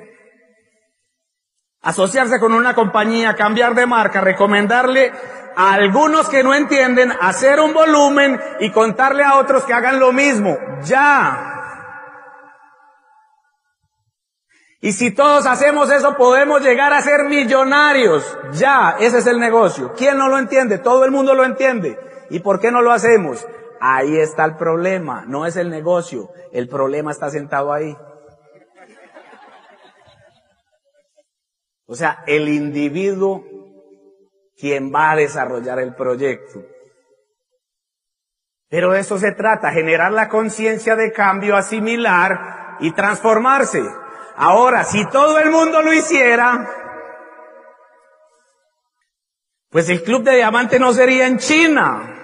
asociarse 1.82 2.40
con 2.40 2.54
una 2.54 2.76
compañía, 2.76 3.36
cambiar 3.36 3.76
de 3.76 3.86
marca, 3.86 4.22
recomendarle 4.22 5.12
a 5.56 5.74
algunos 5.74 6.30
que 6.30 6.44
no 6.44 6.54
entienden, 6.54 7.12
hacer 7.20 7.60
un 7.60 7.74
volumen 7.74 8.40
y 8.60 8.72
contarle 8.72 9.24
a 9.24 9.38
otros 9.38 9.64
que 9.64 9.74
hagan 9.74 10.00
lo 10.00 10.12
mismo. 10.12 10.58
Ya. 10.84 11.46
Y 14.82 14.94
si 14.94 15.12
todos 15.12 15.46
hacemos 15.46 15.92
eso, 15.92 16.16
podemos 16.16 16.62
llegar 16.62 16.94
a 16.94 17.02
ser 17.02 17.26
millonarios. 17.26 18.38
Ya, 18.54 18.96
ese 19.00 19.18
es 19.18 19.28
el 19.28 19.40
negocio. 19.40 19.94
¿Quién 19.98 20.18
no 20.18 20.30
lo 20.30 20.38
entiende? 20.38 20.78
Todo 20.78 21.04
el 21.04 21.12
mundo 21.12 21.34
lo 21.34 21.44
entiende. 21.44 22.00
¿Y 22.30 22.40
por 22.40 22.62
qué 22.62 22.72
no 22.72 22.82
lo 22.82 22.94
hacemos? 22.94 23.46
Ahí 23.82 24.18
está 24.18 24.46
el 24.46 24.56
problema, 24.56 25.24
no 25.26 25.46
es 25.46 25.58
el 25.58 25.70
negocio. 25.70 26.30
El 26.54 26.70
problema 26.70 27.12
está 27.12 27.30
sentado 27.30 27.74
ahí. 27.74 27.98
O 31.90 31.96
sea, 31.96 32.24
el 32.28 32.48
individuo 32.48 33.44
quien 34.56 34.94
va 34.94 35.12
a 35.12 35.16
desarrollar 35.16 35.80
el 35.80 35.96
proyecto. 35.96 36.64
Pero 38.70 38.92
de 38.92 39.00
eso 39.00 39.18
se 39.18 39.32
trata, 39.32 39.72
generar 39.72 40.12
la 40.12 40.30
conciencia 40.30 40.96
de 40.96 41.12
cambio, 41.12 41.56
asimilar 41.56 42.78
y 42.80 42.92
transformarse. 42.92 43.82
Ahora, 44.36 44.84
si 44.84 45.04
todo 45.10 45.40
el 45.40 45.50
mundo 45.50 45.82
lo 45.82 45.92
hiciera, 45.92 46.70
pues 49.72 49.90
el 49.90 50.04
Club 50.04 50.24
de 50.24 50.36
Diamante 50.36 50.78
no 50.78 50.94
sería 50.94 51.26
en 51.26 51.40
China. 51.40 52.19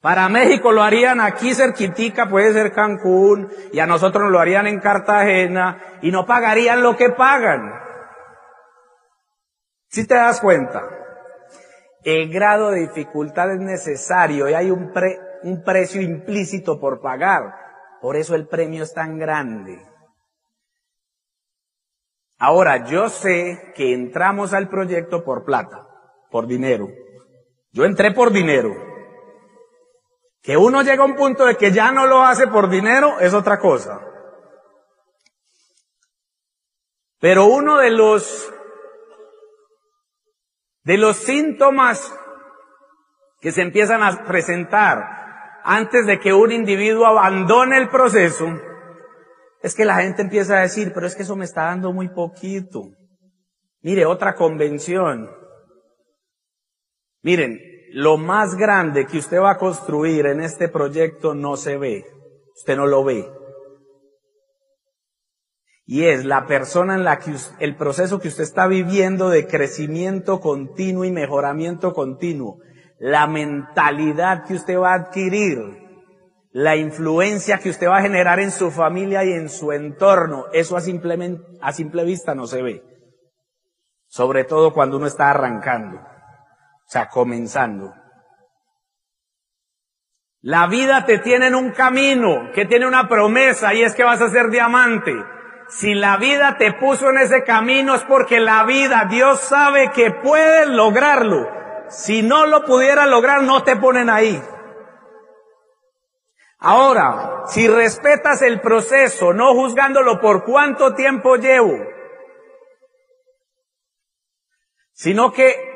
Para 0.00 0.28
México 0.28 0.70
lo 0.70 0.82
harían 0.82 1.20
aquí 1.20 1.54
cerquitica, 1.54 2.28
puede 2.28 2.52
ser 2.52 2.72
Cancún, 2.72 3.50
y 3.72 3.80
a 3.80 3.86
nosotros 3.86 4.30
lo 4.30 4.38
harían 4.38 4.66
en 4.66 4.78
Cartagena, 4.78 5.98
y 6.02 6.12
no 6.12 6.24
pagarían 6.24 6.82
lo 6.82 6.96
que 6.96 7.10
pagan. 7.10 7.72
Si 9.88 10.06
te 10.06 10.14
das 10.14 10.40
cuenta, 10.40 10.84
el 12.04 12.32
grado 12.32 12.70
de 12.70 12.80
dificultad 12.80 13.52
es 13.52 13.60
necesario 13.60 14.48
y 14.48 14.54
hay 14.54 14.70
un 14.70 14.92
pre, 14.92 15.18
un 15.42 15.62
precio 15.62 16.00
implícito 16.00 16.78
por 16.78 17.00
pagar. 17.00 17.54
Por 18.00 18.16
eso 18.16 18.34
el 18.34 18.46
premio 18.46 18.84
es 18.84 18.94
tan 18.94 19.18
grande. 19.18 19.78
Ahora, 22.38 22.84
yo 22.84 23.08
sé 23.08 23.72
que 23.74 23.92
entramos 23.92 24.52
al 24.52 24.68
proyecto 24.68 25.24
por 25.24 25.44
plata, 25.44 25.88
por 26.30 26.46
dinero. 26.46 26.88
Yo 27.72 27.84
entré 27.84 28.12
por 28.12 28.30
dinero. 28.30 28.87
Que 30.42 30.56
uno 30.56 30.82
llega 30.82 31.02
a 31.02 31.06
un 31.06 31.16
punto 31.16 31.44
de 31.44 31.56
que 31.56 31.72
ya 31.72 31.90
no 31.92 32.06
lo 32.06 32.22
hace 32.22 32.46
por 32.46 32.68
dinero 32.68 33.18
es 33.20 33.34
otra 33.34 33.58
cosa. 33.58 34.00
Pero 37.20 37.46
uno 37.46 37.78
de 37.78 37.90
los 37.90 38.52
de 40.84 40.96
los 40.96 41.16
síntomas 41.18 42.14
que 43.40 43.52
se 43.52 43.62
empiezan 43.62 44.02
a 44.02 44.24
presentar 44.24 45.60
antes 45.64 46.06
de 46.06 46.18
que 46.18 46.32
un 46.32 46.50
individuo 46.50 47.06
abandone 47.06 47.76
el 47.76 47.90
proceso 47.90 48.46
es 49.60 49.74
que 49.74 49.84
la 49.84 49.96
gente 49.96 50.22
empieza 50.22 50.56
a 50.56 50.62
decir, 50.62 50.92
pero 50.94 51.06
es 51.06 51.14
que 51.14 51.24
eso 51.24 51.36
me 51.36 51.44
está 51.44 51.64
dando 51.64 51.92
muy 51.92 52.08
poquito. 52.08 52.90
Mire, 53.82 54.06
otra 54.06 54.34
convención. 54.34 55.30
Miren, 57.22 57.58
lo 57.92 58.16
más 58.16 58.54
grande 58.54 59.06
que 59.06 59.18
usted 59.18 59.40
va 59.40 59.52
a 59.52 59.58
construir 59.58 60.26
en 60.26 60.40
este 60.40 60.68
proyecto 60.68 61.34
no 61.34 61.56
se 61.56 61.76
ve. 61.76 62.04
Usted 62.56 62.76
no 62.76 62.86
lo 62.86 63.04
ve. 63.04 63.30
Y 65.86 66.04
es 66.04 66.26
la 66.26 66.46
persona 66.46 66.96
en 66.96 67.04
la 67.04 67.18
que 67.18 67.34
el 67.60 67.76
proceso 67.76 68.20
que 68.20 68.28
usted 68.28 68.44
está 68.44 68.66
viviendo 68.66 69.30
de 69.30 69.46
crecimiento 69.46 70.40
continuo 70.40 71.04
y 71.04 71.10
mejoramiento 71.10 71.94
continuo, 71.94 72.58
la 72.98 73.26
mentalidad 73.26 74.44
que 74.44 74.54
usted 74.54 74.78
va 74.78 74.92
a 74.92 74.96
adquirir, 74.96 75.58
la 76.50 76.76
influencia 76.76 77.58
que 77.58 77.70
usted 77.70 77.88
va 77.88 77.98
a 77.98 78.02
generar 78.02 78.38
en 78.38 78.50
su 78.50 78.70
familia 78.70 79.24
y 79.24 79.32
en 79.32 79.48
su 79.48 79.72
entorno, 79.72 80.46
eso 80.52 80.76
a 80.76 80.82
simple, 80.82 81.38
a 81.62 81.72
simple 81.72 82.04
vista 82.04 82.34
no 82.34 82.46
se 82.46 82.62
ve. 82.62 82.82
Sobre 84.08 84.44
todo 84.44 84.74
cuando 84.74 84.98
uno 84.98 85.06
está 85.06 85.30
arrancando, 85.30 86.00
o 86.88 86.90
sea, 86.90 87.10
comenzando. 87.10 87.94
La 90.40 90.68
vida 90.68 91.04
te 91.04 91.18
tiene 91.18 91.48
en 91.48 91.54
un 91.54 91.72
camino 91.72 92.50
que 92.54 92.64
tiene 92.64 92.86
una 92.86 93.08
promesa 93.08 93.74
y 93.74 93.82
es 93.82 93.94
que 93.94 94.04
vas 94.04 94.22
a 94.22 94.30
ser 94.30 94.48
diamante. 94.48 95.12
Si 95.68 95.92
la 95.92 96.16
vida 96.16 96.56
te 96.56 96.72
puso 96.72 97.10
en 97.10 97.18
ese 97.18 97.44
camino 97.44 97.94
es 97.94 98.04
porque 98.04 98.40
la 98.40 98.64
vida, 98.64 99.04
Dios 99.10 99.38
sabe 99.38 99.90
que 99.90 100.12
puedes 100.12 100.66
lograrlo. 100.68 101.46
Si 101.90 102.22
no 102.22 102.46
lo 102.46 102.64
pudiera 102.64 103.04
lograr, 103.04 103.42
no 103.42 103.62
te 103.64 103.76
ponen 103.76 104.08
ahí. 104.08 104.42
Ahora, 106.58 107.42
si 107.48 107.68
respetas 107.68 108.40
el 108.40 108.62
proceso, 108.62 109.34
no 109.34 109.52
juzgándolo 109.52 110.22
por 110.22 110.46
cuánto 110.46 110.94
tiempo 110.94 111.36
llevo, 111.36 111.76
sino 114.94 115.32
que 115.32 115.68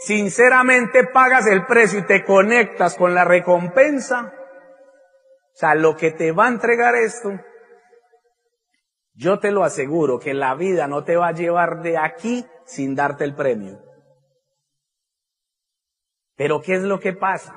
sinceramente 0.00 1.04
pagas 1.04 1.46
el 1.46 1.66
precio 1.66 2.00
y 2.00 2.06
te 2.06 2.24
conectas 2.24 2.96
con 2.96 3.14
la 3.14 3.24
recompensa, 3.24 4.32
o 5.52 5.56
sea, 5.56 5.74
lo 5.74 5.96
que 5.96 6.10
te 6.10 6.32
va 6.32 6.46
a 6.46 6.50
entregar 6.50 6.94
esto, 6.94 7.30
yo 9.14 9.38
te 9.38 9.50
lo 9.50 9.62
aseguro 9.62 10.18
que 10.18 10.32
la 10.32 10.54
vida 10.54 10.86
no 10.86 11.04
te 11.04 11.16
va 11.16 11.28
a 11.28 11.32
llevar 11.32 11.82
de 11.82 11.98
aquí 11.98 12.46
sin 12.64 12.94
darte 12.94 13.24
el 13.24 13.34
premio. 13.34 13.78
Pero 16.36 16.62
¿qué 16.62 16.76
es 16.76 16.82
lo 16.82 16.98
que 16.98 17.12
pasa? 17.12 17.54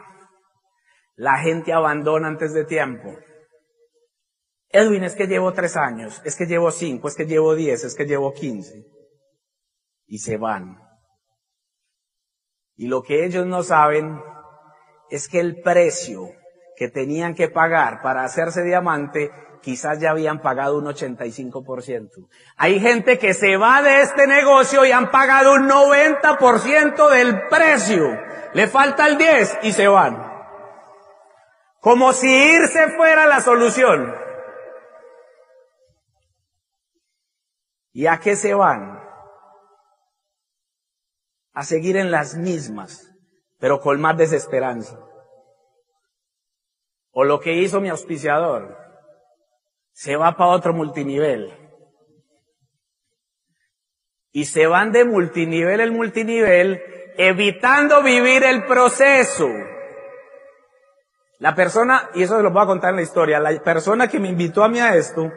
La 1.15 1.37
gente 1.37 1.71
abandona 1.71 2.27
antes 2.27 2.53
de 2.53 2.65
tiempo. 2.65 3.15
Edwin, 4.67 5.03
es 5.03 5.15
que 5.15 5.27
llevo 5.27 5.53
tres 5.53 5.77
años, 5.77 6.21
es 6.25 6.35
que 6.35 6.47
llevo 6.47 6.71
cinco, 6.71 7.07
es 7.07 7.15
que 7.15 7.25
llevo 7.25 7.55
diez, 7.55 7.85
es 7.85 7.95
que 7.95 8.05
llevo 8.05 8.33
quince. 8.33 8.85
Y 10.07 10.17
se 10.17 10.35
van. 10.35 10.82
Y 12.75 12.87
lo 12.87 13.03
que 13.03 13.25
ellos 13.25 13.45
no 13.45 13.63
saben 13.63 14.21
es 15.09 15.27
que 15.27 15.39
el 15.39 15.61
precio 15.61 16.29
que 16.75 16.89
tenían 16.89 17.35
que 17.35 17.49
pagar 17.49 18.01
para 18.01 18.23
hacerse 18.23 18.63
diamante 18.63 19.31
quizás 19.61 19.99
ya 19.99 20.11
habían 20.11 20.41
pagado 20.41 20.77
un 20.77 20.85
85%. 20.85 22.27
Hay 22.57 22.79
gente 22.79 23.17
que 23.17 23.33
se 23.33 23.57
va 23.57 23.81
de 23.81 24.01
este 24.01 24.27
negocio 24.27 24.85
y 24.85 24.91
han 24.91 25.09
pagado 25.09 25.53
un 25.53 25.69
90% 25.69 27.09
del 27.09 27.47
precio. 27.47 28.19
Le 28.53 28.67
falta 28.67 29.07
el 29.07 29.17
10 29.17 29.59
y 29.63 29.71
se 29.71 29.87
van. 29.87 30.31
Como 31.79 32.13
si 32.13 32.27
irse 32.27 32.89
fuera 32.89 33.25
la 33.25 33.41
solución. 33.41 34.13
¿Y 37.91 38.07
a 38.07 38.19
qué 38.19 38.35
se 38.35 38.53
van? 38.53 39.02
A 41.53 41.63
seguir 41.63 41.97
en 41.97 42.11
las 42.11 42.35
mismas, 42.35 43.11
pero 43.59 43.79
con 43.79 44.01
más 44.01 44.17
desesperanza. 44.17 44.99
O 47.11 47.23
lo 47.23 47.39
que 47.39 47.53
hizo 47.53 47.79
mi 47.79 47.89
auspiciador, 47.89 48.77
se 49.91 50.15
va 50.15 50.35
para 50.35 50.49
otro 50.49 50.73
multinivel. 50.73 51.53
Y 54.31 54.45
se 54.45 54.65
van 54.65 54.91
de 54.91 55.05
multinivel 55.05 55.79
en 55.79 55.93
multinivel, 55.93 56.81
evitando 57.17 58.01
vivir 58.01 58.43
el 58.43 58.65
proceso. 58.65 59.47
La 61.37 61.53
persona, 61.53 62.09
y 62.15 62.23
eso 62.23 62.37
se 62.37 62.43
lo 62.43 62.51
voy 62.51 62.63
a 62.63 62.67
contar 62.67 62.89
en 62.91 62.95
la 62.97 63.01
historia, 63.03 63.39
la 63.39 63.61
persona 63.61 64.07
que 64.07 64.19
me 64.19 64.29
invitó 64.29 64.63
a 64.63 64.69
mí 64.69 64.79
a 64.79 64.95
esto, 64.95 65.31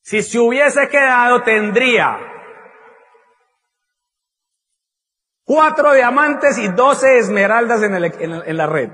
si 0.00 0.22
se 0.22 0.38
hubiese 0.38 0.88
quedado 0.88 1.42
tendría 1.42 2.33
cuatro 5.44 5.92
diamantes 5.92 6.58
y 6.58 6.68
doce 6.68 7.18
esmeraldas 7.18 7.82
en, 7.82 7.94
en 7.94 8.56
la 8.56 8.66
red. 8.66 8.90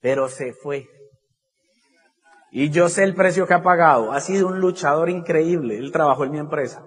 Pero 0.00 0.28
se 0.28 0.52
fue. 0.54 0.88
Y 2.50 2.70
yo 2.70 2.88
sé 2.88 3.04
el 3.04 3.14
precio 3.14 3.46
que 3.46 3.54
ha 3.54 3.62
pagado. 3.62 4.12
Ha 4.12 4.20
sido 4.20 4.48
un 4.48 4.60
luchador 4.60 5.10
increíble. 5.10 5.76
Él 5.76 5.92
trabajó 5.92 6.24
en 6.24 6.32
mi 6.32 6.38
empresa. 6.38 6.82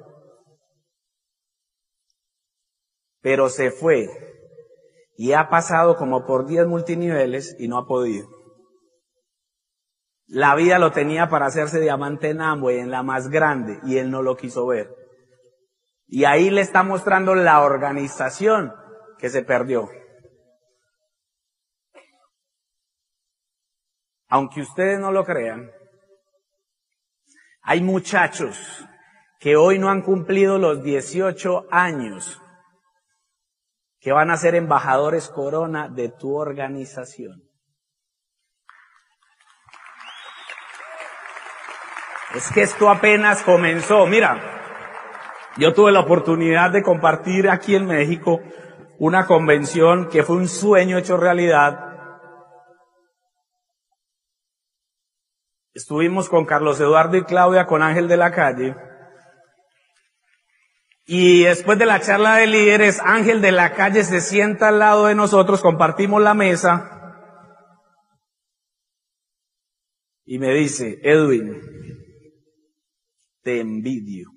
pero 3.24 3.50
se 3.50 3.72
fue 3.72 4.10
y 5.16 5.32
ha 5.32 5.50
pasado 5.50 5.96
como 5.96 6.26
por 6.26 6.46
10 6.46 6.68
multiniveles 6.68 7.56
y 7.58 7.68
no 7.68 7.78
ha 7.78 7.88
podido. 7.88 8.28
La 10.28 10.56
vida 10.56 10.78
lo 10.78 10.92
tenía 10.92 11.30
para 11.30 11.46
hacerse 11.46 11.80
diamante 11.80 12.30
en 12.30 12.42
Amway, 12.42 12.80
en 12.80 12.92
la 12.92 13.02
más 13.02 13.30
grande, 13.30 13.80
y 13.86 13.98
él 13.98 14.12
no 14.12 14.22
lo 14.22 14.36
quiso 14.36 14.68
ver. 14.68 14.90
Y 16.16 16.26
ahí 16.26 16.52
le 16.52 16.62
está 16.62 16.84
mostrando 16.84 17.34
la 17.34 17.62
organización 17.62 18.72
que 19.18 19.32
se 19.32 19.42
perdió. 19.42 19.90
Aunque 24.30 24.62
ustedes 24.62 25.00
no 25.00 25.12
lo 25.12 25.26
crean, 25.26 25.72
hay 27.64 27.82
muchachos 27.82 28.86
que 29.40 29.56
hoy 29.56 29.80
no 29.80 29.90
han 29.90 30.04
cumplido 30.04 30.60
los 30.60 30.84
18 30.84 31.66
años 31.72 32.40
que 34.00 34.12
van 34.12 34.30
a 34.30 34.38
ser 34.38 34.54
embajadores 34.54 35.30
corona 35.30 35.90
de 35.90 36.10
tu 36.10 36.36
organización. 36.36 37.42
Es 42.36 42.52
que 42.52 42.62
esto 42.62 42.88
apenas 42.92 43.42
comenzó. 43.42 44.06
Mira, 44.06 44.63
yo 45.58 45.74
tuve 45.74 45.92
la 45.92 46.02
oportunidad 46.02 46.72
de 46.72 46.84
compartir 46.84 47.50
aquí 47.50 47.76
en 47.76 47.86
México 47.86 48.40
una 49.00 49.26
convención 49.26 50.10
que 50.10 50.24
fue 50.24 50.38
un 50.38 50.48
sueño 50.48 50.98
hecho 50.98 51.18
realidad. 51.18 51.92
Estuvimos 55.74 56.30
con 56.30 56.46
Carlos 56.46 56.80
Eduardo 56.80 57.18
y 57.18 57.24
Claudia, 57.24 57.66
con 57.66 57.82
Ángel 57.82 58.08
de 58.08 58.18
la 58.18 58.32
Calle, 58.32 58.76
y 61.06 61.44
después 61.44 61.78
de 61.78 61.86
la 61.86 62.00
charla 62.00 62.38
de 62.38 62.48
líderes, 62.48 63.02
Ángel 63.04 63.42
de 63.42 63.52
la 63.52 63.74
calle 63.74 64.04
se 64.04 64.22
sienta 64.22 64.70
al 64.70 64.80
lado 64.80 65.08
de 65.08 65.16
nosotros, 65.16 65.62
compartimos 65.62 66.22
la 66.22 66.34
mesa 66.34 66.90
y 70.26 70.40
me 70.40 70.54
dice, 70.54 71.00
Edwin, 71.04 71.62
te 73.42 73.60
envidio. 73.60 74.30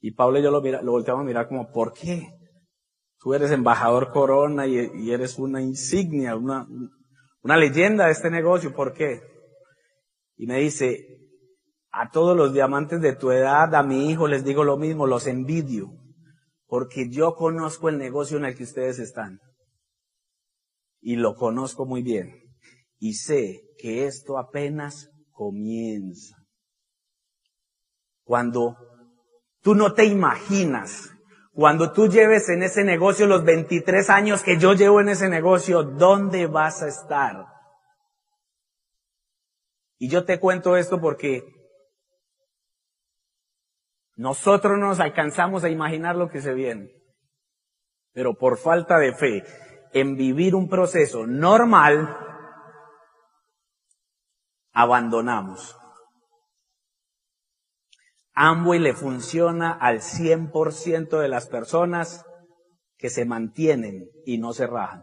Y 0.00 0.12
Pablo 0.12 0.38
y 0.38 0.42
yo 0.42 0.50
lo, 0.50 0.60
lo 0.60 0.92
volteamos 0.92 1.22
a 1.22 1.26
mirar 1.26 1.48
como, 1.48 1.70
¿por 1.70 1.92
qué? 1.92 2.28
Tú 3.18 3.34
eres 3.34 3.50
embajador 3.50 4.10
Corona 4.12 4.66
y, 4.66 4.78
y 4.94 5.10
eres 5.10 5.38
una 5.38 5.60
insignia, 5.60 6.36
una, 6.36 6.66
una 7.42 7.56
leyenda 7.56 8.06
de 8.06 8.12
este 8.12 8.30
negocio, 8.30 8.74
¿por 8.74 8.92
qué? 8.92 9.20
Y 10.36 10.46
me 10.46 10.58
dice, 10.58 11.04
A 11.90 12.10
todos 12.10 12.36
los 12.36 12.52
diamantes 12.52 13.00
de 13.00 13.16
tu 13.16 13.32
edad, 13.32 13.74
a 13.74 13.82
mi 13.82 14.10
hijo 14.10 14.28
les 14.28 14.44
digo 14.44 14.62
lo 14.62 14.76
mismo, 14.76 15.06
los 15.06 15.26
envidio, 15.26 15.88
porque 16.66 17.08
yo 17.10 17.34
conozco 17.34 17.88
el 17.88 17.98
negocio 17.98 18.36
en 18.36 18.44
el 18.44 18.56
que 18.56 18.64
ustedes 18.64 18.98
están. 19.00 19.40
Y 21.00 21.16
lo 21.16 21.34
conozco 21.34 21.86
muy 21.86 22.02
bien. 22.02 22.34
Y 22.98 23.14
sé 23.14 23.62
que 23.78 24.04
esto 24.04 24.38
apenas 24.38 25.10
comienza. 25.30 26.36
Cuando 28.24 28.76
tú 29.62 29.74
no 29.74 29.94
te 29.94 30.04
imaginas, 30.04 31.10
cuando 31.52 31.92
tú 31.92 32.08
lleves 32.08 32.48
en 32.48 32.62
ese 32.62 32.84
negocio 32.84 33.26
los 33.26 33.44
23 33.44 34.10
años 34.10 34.42
que 34.42 34.58
yo 34.58 34.74
llevo 34.74 35.00
en 35.00 35.08
ese 35.08 35.28
negocio, 35.28 35.82
¿dónde 35.82 36.46
vas 36.46 36.82
a 36.82 36.88
estar? 36.88 37.46
Y 39.98 40.08
yo 40.08 40.24
te 40.24 40.38
cuento 40.38 40.76
esto 40.76 41.00
porque 41.00 41.42
nosotros 44.14 44.78
no 44.78 44.88
nos 44.88 45.00
alcanzamos 45.00 45.64
a 45.64 45.68
imaginar 45.68 46.16
lo 46.16 46.28
que 46.28 46.40
se 46.40 46.54
viene. 46.54 46.92
Pero 48.12 48.34
por 48.34 48.58
falta 48.58 48.98
de 48.98 49.12
fe 49.12 49.44
en 49.92 50.16
vivir 50.16 50.54
un 50.54 50.68
proceso 50.68 51.26
normal, 51.26 52.16
abandonamos. 54.72 55.77
Amway 58.40 58.78
le 58.78 58.94
funciona 58.94 59.72
al 59.72 59.98
100% 59.98 61.18
de 61.18 61.26
las 61.26 61.48
personas 61.48 62.24
que 62.96 63.10
se 63.10 63.24
mantienen 63.24 64.10
y 64.24 64.38
no 64.38 64.52
se 64.52 64.68
rajan. 64.68 65.02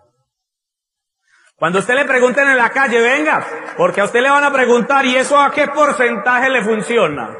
Cuando 1.57 1.79
usted 1.79 1.95
le 1.95 2.05
pregunten 2.05 2.47
en 2.47 2.55
la 2.55 2.69
calle, 2.69 3.01
venga, 3.01 3.45
porque 3.75 3.99
a 3.99 4.05
usted 4.05 4.21
le 4.21 4.29
van 4.29 4.45
a 4.45 4.53
preguntar, 4.53 5.05
¿y 5.05 5.17
eso 5.17 5.37
a 5.37 5.51
qué 5.51 5.67
porcentaje 5.67 6.49
le 6.49 6.63
funciona? 6.63 7.37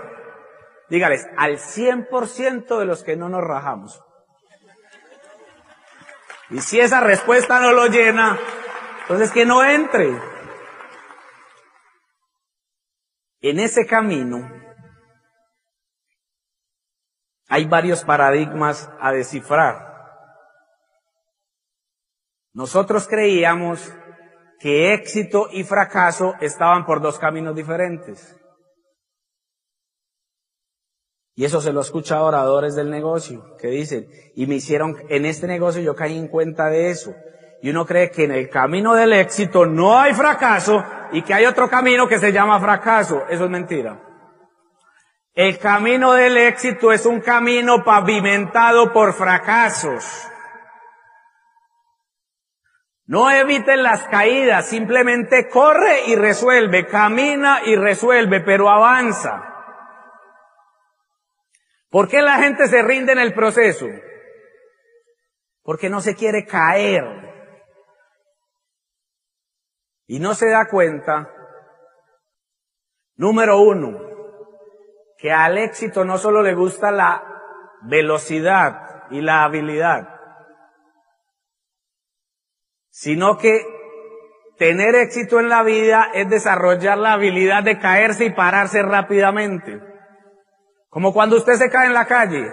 Dígales, 0.90 1.28
al 1.38 1.60
100% 1.60 2.78
de 2.78 2.86
los 2.86 3.02
que 3.02 3.16
no 3.16 3.30
nos 3.30 3.46
rajamos. 3.46 4.04
Y 6.50 6.60
si 6.60 6.82
esa 6.82 7.00
respuesta 7.00 7.62
no 7.62 7.72
lo 7.72 7.88
llena, 7.88 8.38
entonces 9.04 9.32
que 9.32 9.46
no 9.46 9.64
entre. 9.64 10.20
En 13.40 13.60
ese 13.62 13.86
camino 13.86 14.65
hay 17.48 17.66
varios 17.66 18.04
paradigmas 18.04 18.90
a 19.00 19.12
descifrar. 19.12 19.96
Nosotros 22.54 23.08
creíamos 23.08 23.94
que 24.60 24.94
éxito 24.94 25.48
y 25.52 25.64
fracaso 25.64 26.36
estaban 26.40 26.86
por 26.86 27.02
dos 27.02 27.20
caminos 27.20 27.56
diferentes. 27.56 28.36
Y 31.36 31.44
eso 31.44 31.60
se 31.60 31.74
lo 31.74 31.82
escucha 31.82 32.16
a 32.16 32.24
oradores 32.24 32.76
del 32.76 32.90
negocio 32.90 33.58
que 33.58 33.68
dicen, 33.68 34.08
y 34.36 34.48
me 34.48 34.56
hicieron, 34.56 34.96
en 35.10 35.26
este 35.26 35.48
negocio 35.48 35.82
yo 35.82 35.94
caí 35.94 36.18
en 36.18 36.30
cuenta 36.30 36.70
de 36.70 36.90
eso. 36.90 37.14
Y 37.62 37.70
uno 37.70 37.86
cree 37.86 38.10
que 38.10 38.24
en 38.24 38.32
el 38.32 38.50
camino 38.50 38.94
del 38.94 39.12
éxito 39.12 39.66
no 39.66 39.98
hay 40.00 40.14
fracaso 40.14 40.82
y 41.12 41.24
que 41.24 41.34
hay 41.34 41.46
otro 41.46 41.70
camino 41.70 42.08
que 42.08 42.20
se 42.20 42.32
llama 42.32 42.60
fracaso. 42.62 43.24
Eso 43.30 43.46
es 43.46 43.50
mentira. 43.50 44.05
El 45.36 45.60
camino 45.60 46.14
del 46.14 46.38
éxito 46.38 46.94
es 46.94 47.06
un 47.06 47.20
camino 47.20 47.84
pavimentado 47.84 48.94
por 48.94 49.14
fracasos. 49.14 50.32
No 53.06 53.30
eviten 53.30 53.84
las 53.84 54.04
caídas, 54.08 54.70
simplemente 54.70 55.50
corre 55.50 56.06
y 56.08 56.16
resuelve, 56.16 56.88
camina 56.88 57.60
y 57.66 57.76
resuelve, 57.76 58.40
pero 58.46 58.70
avanza. 58.70 59.44
¿Por 61.90 62.08
qué 62.08 62.22
la 62.22 62.38
gente 62.38 62.70
se 62.70 62.82
rinde 62.82 63.12
en 63.12 63.20
el 63.20 63.34
proceso? 63.34 63.88
Porque 65.64 65.90
no 65.90 66.00
se 66.00 66.16
quiere 66.16 66.46
caer. 66.46 67.04
Y 70.08 70.20
no 70.20 70.34
se 70.34 70.50
da 70.50 70.70
cuenta, 70.70 71.30
número 73.18 73.60
uno, 73.60 74.15
que 75.26 75.32
al 75.32 75.58
éxito 75.58 76.06
no 76.06 76.20
solo 76.20 76.44
le 76.44 76.54
gusta 76.54 76.92
la 76.92 77.24
velocidad 77.82 79.08
y 79.10 79.22
la 79.22 79.44
habilidad, 79.44 80.08
sino 82.92 83.36
que 83.40 83.60
tener 84.60 84.94
éxito 84.94 85.40
en 85.40 85.50
la 85.50 85.64
vida 85.64 86.12
es 86.14 86.30
desarrollar 86.30 87.00
la 87.00 87.14
habilidad 87.14 87.64
de 87.64 87.80
caerse 87.80 88.26
y 88.26 88.36
pararse 88.36 88.84
rápidamente. 88.84 89.82
Como 90.90 91.12
cuando 91.12 91.38
usted 91.38 91.54
se 91.54 91.72
cae 91.72 91.88
en 91.88 91.96
la 91.96 92.06
calle, 92.06 92.48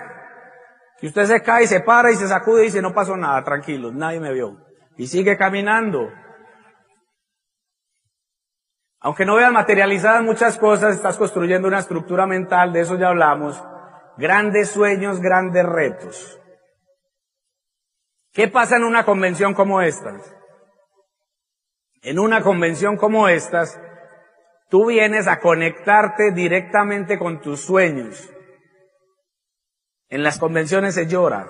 que 0.98 1.08
usted 1.08 1.26
se 1.26 1.42
cae 1.42 1.64
y 1.64 1.66
se 1.66 1.80
para 1.80 2.11
y 2.11 2.16
se 2.16 2.26
sacude 2.26 2.62
y 2.62 2.66
dice, 2.68 2.80
no 2.80 2.94
pasó 2.94 3.18
nada, 3.18 3.44
tranquilo, 3.44 3.92
nadie 3.92 4.18
me 4.18 4.32
vio. 4.32 4.56
Y 4.96 5.08
sigue 5.08 5.37
caminando. 5.37 6.08
Aunque 9.02 9.26
no 9.26 9.34
veas 9.34 9.52
materializadas 9.52 10.22
muchas 10.22 10.58
cosas, 10.58 10.94
estás 10.94 11.16
construyendo 11.16 11.66
una 11.66 11.80
estructura 11.80 12.24
mental, 12.24 12.72
de 12.72 12.82
eso 12.82 12.96
ya 12.96 13.08
hablamos. 13.08 13.62
Grandes 14.16 14.70
sueños, 14.70 15.20
grandes 15.20 15.66
retos. 15.66 16.40
¿Qué 18.32 18.46
pasa 18.46 18.76
en 18.76 18.84
una 18.84 19.04
convención 19.04 19.54
como 19.54 19.82
esta? 19.82 20.14
En 22.02 22.18
una 22.18 22.42
convención 22.42 22.96
como 22.96 23.28
estas, 23.28 23.78
tú 24.70 24.86
vienes 24.86 25.26
a 25.26 25.40
conectarte 25.40 26.30
directamente 26.32 27.18
con 27.18 27.40
tus 27.40 27.60
sueños. 27.60 28.30
En 30.08 30.22
las 30.22 30.38
convenciones 30.38 30.94
se 30.94 31.08
llora. 31.08 31.48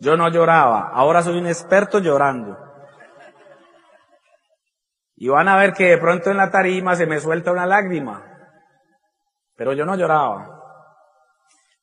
Yo 0.00 0.16
no 0.16 0.28
lloraba, 0.28 0.90
ahora 0.92 1.22
soy 1.22 1.38
un 1.38 1.46
experto 1.46 2.00
llorando. 2.00 2.67
Y 5.20 5.28
van 5.28 5.48
a 5.48 5.56
ver 5.56 5.72
que 5.72 5.86
de 5.86 5.98
pronto 5.98 6.30
en 6.30 6.36
la 6.36 6.48
tarima 6.48 6.94
se 6.94 7.04
me 7.04 7.18
suelta 7.18 7.50
una 7.50 7.66
lágrima. 7.66 8.22
Pero 9.56 9.72
yo 9.72 9.84
no 9.84 9.96
lloraba. 9.96 10.58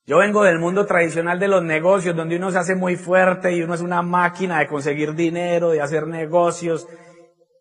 Yo 0.06 0.18
vengo 0.18 0.42
del 0.42 0.58
mundo 0.58 0.86
tradicional 0.86 1.38
de 1.38 1.48
los 1.48 1.62
negocios, 1.62 2.16
donde 2.16 2.36
uno 2.36 2.50
se 2.50 2.58
hace 2.58 2.74
muy 2.74 2.96
fuerte 2.96 3.52
y 3.52 3.60
uno 3.60 3.74
es 3.74 3.82
una 3.82 4.00
máquina 4.00 4.60
de 4.60 4.66
conseguir 4.66 5.14
dinero, 5.14 5.70
de 5.70 5.82
hacer 5.82 6.06
negocios. 6.06 6.88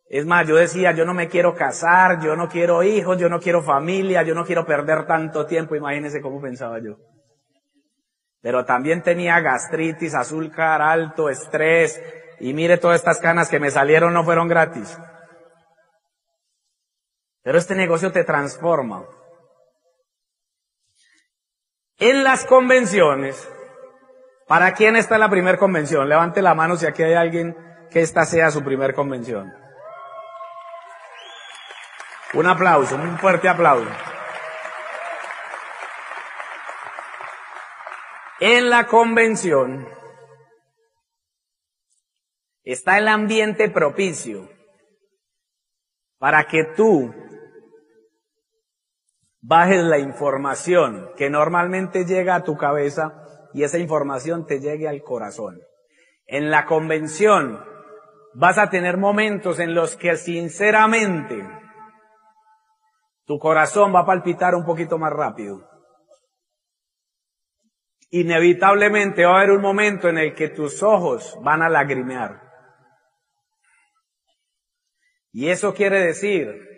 Es 0.08 0.26
más, 0.26 0.48
yo 0.48 0.56
decía, 0.56 0.94
yo 0.94 1.04
no 1.04 1.14
me 1.14 1.28
quiero 1.28 1.54
casar, 1.54 2.22
yo 2.24 2.38
no 2.38 2.48
quiero 2.48 2.82
hijos, 2.82 3.18
yo 3.18 3.28
no 3.28 3.42
quiero 3.42 3.62
familia, 3.62 4.24
yo 4.24 4.34
no 4.34 4.46
quiero 4.46 4.66
perder 4.66 5.06
tanto 5.06 5.46
tiempo. 5.46 5.76
Imagínense 5.76 6.22
cómo 6.22 6.40
pensaba 6.40 6.80
yo. 6.80 6.96
Pero 8.42 8.64
también 8.64 9.02
tenía 9.02 9.42
gastritis, 9.42 10.16
azúcar 10.16 10.82
alto, 10.82 11.30
estrés, 11.30 12.02
y 12.40 12.54
mire 12.54 12.78
todas 12.78 13.02
estas 13.02 13.20
canas 13.20 13.50
que 13.50 13.60
me 13.60 13.72
salieron 13.72 14.14
no 14.14 14.24
fueron 14.24 14.48
gratis. 14.48 14.98
Pero 17.46 17.60
este 17.60 17.76
negocio 17.76 18.12
te 18.12 18.24
transforma. 18.24 19.06
En 22.00 22.24
las 22.24 22.44
convenciones, 22.44 23.48
¿para 24.48 24.74
quién 24.74 24.96
está 24.96 25.20
la 25.20 25.30
primera 25.30 25.60
convención? 25.60 26.10
Levante 26.10 26.42
la 26.42 26.56
mano 26.56 26.76
si 26.76 26.88
aquí 26.88 27.04
hay 27.04 27.14
alguien 27.14 27.56
que 27.92 28.02
esta 28.02 28.26
sea 28.26 28.50
su 28.50 28.64
primer 28.64 28.96
convención. 28.96 29.54
Un 32.34 32.48
aplauso, 32.48 32.96
un 32.96 33.20
fuerte 33.20 33.48
aplauso. 33.48 33.92
En 38.40 38.72
la 38.72 38.88
convención 38.88 39.88
está 42.64 42.98
el 42.98 43.08
ambiente 43.08 43.70
propicio 43.70 44.50
para 46.18 46.48
que 46.48 46.64
tú 46.76 47.14
bajes 49.48 49.84
la 49.84 50.00
información 50.00 51.12
que 51.16 51.30
normalmente 51.30 52.06
llega 52.06 52.36
a 52.36 52.44
tu 52.44 52.58
cabeza 52.58 53.14
y 53.54 53.64
esa 53.64 53.78
información 53.78 54.46
te 54.46 54.60
llegue 54.60 54.88
al 54.88 55.04
corazón. 55.04 55.60
En 56.26 56.50
la 56.50 56.66
convención 56.66 57.64
vas 58.34 58.58
a 58.58 58.70
tener 58.70 58.98
momentos 58.98 59.60
en 59.60 59.76
los 59.76 59.96
que 59.98 60.18
sinceramente 60.18 61.48
tu 63.26 63.38
corazón 63.38 63.94
va 63.94 64.02
a 64.02 64.06
palpitar 64.06 64.56
un 64.56 64.66
poquito 64.66 64.98
más 64.98 65.14
rápido. 65.14 65.62
Inevitablemente 68.10 69.26
va 69.26 69.34
a 69.34 69.38
haber 69.38 69.52
un 69.52 69.62
momento 69.62 70.10
en 70.10 70.18
el 70.18 70.34
que 70.34 70.50
tus 70.50 70.82
ojos 70.82 71.38
van 71.44 71.62
a 71.62 71.70
lagrimear. 71.70 72.42
Y 75.32 75.50
eso 75.50 75.74
quiere 75.74 76.00
decir 76.02 76.75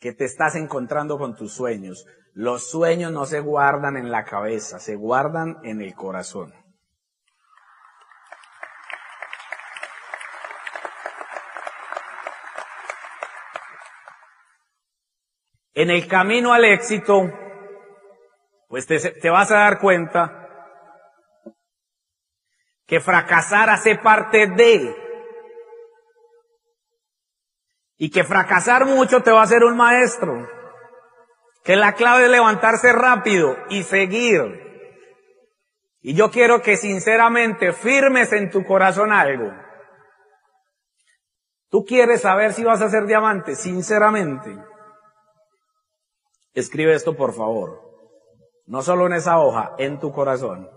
que 0.00 0.12
te 0.12 0.24
estás 0.24 0.56
encontrando 0.56 1.18
con 1.18 1.36
tus 1.36 1.52
sueños. 1.52 2.06
Los 2.32 2.70
sueños 2.70 3.12
no 3.12 3.26
se 3.26 3.40
guardan 3.40 3.96
en 3.96 4.10
la 4.10 4.24
cabeza, 4.24 4.80
se 4.80 4.96
guardan 4.96 5.58
en 5.62 5.80
el 5.80 5.94
corazón. 5.94 6.52
en 15.80 15.88
el 15.88 16.06
camino 16.06 16.52
al 16.52 16.64
éxito, 16.66 17.32
pues 18.68 18.86
te, 18.86 19.30
vas 19.30 19.50
a 19.50 19.60
dar 19.60 19.78
cuenta 19.78 20.46
que 22.86 23.00
fracasar 23.00 23.70
hace 23.70 23.96
parte 23.96 24.46
de, 24.48 24.94
y 28.02 28.08
que 28.08 28.24
fracasar 28.24 28.86
mucho 28.86 29.22
te 29.22 29.30
va 29.30 29.40
a 29.40 29.44
hacer 29.44 29.62
un 29.62 29.76
maestro, 29.76 30.48
que 31.62 31.76
la 31.76 31.92
clave 31.92 32.24
es 32.24 32.30
levantarse 32.30 32.92
rápido 32.94 33.54
y 33.68 33.82
seguir. 33.82 34.40
Y 36.00 36.14
yo 36.14 36.30
quiero 36.30 36.62
que 36.62 36.78
sinceramente 36.78 37.74
firmes 37.74 38.32
en 38.32 38.50
tu 38.50 38.64
corazón 38.64 39.12
algo. 39.12 39.52
Tú 41.68 41.84
quieres 41.84 42.22
saber 42.22 42.54
si 42.54 42.64
vas 42.64 42.80
a 42.80 42.88
ser 42.88 43.04
diamante, 43.04 43.54
sinceramente. 43.54 44.56
Escribe 46.54 46.94
esto 46.94 47.14
por 47.14 47.34
favor. 47.34 47.82
No 48.64 48.80
solo 48.80 49.08
en 49.08 49.12
esa 49.12 49.38
hoja, 49.40 49.74
en 49.76 50.00
tu 50.00 50.10
corazón. 50.10 50.70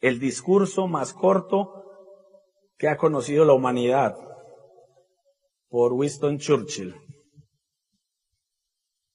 El 0.00 0.18
discurso 0.18 0.88
más 0.88 1.12
corto 1.12 1.84
que 2.78 2.88
ha 2.88 2.96
conocido 2.96 3.44
la 3.44 3.52
humanidad 3.52 4.31
por 5.72 5.94
Winston 5.94 6.36
Churchill. 6.36 6.94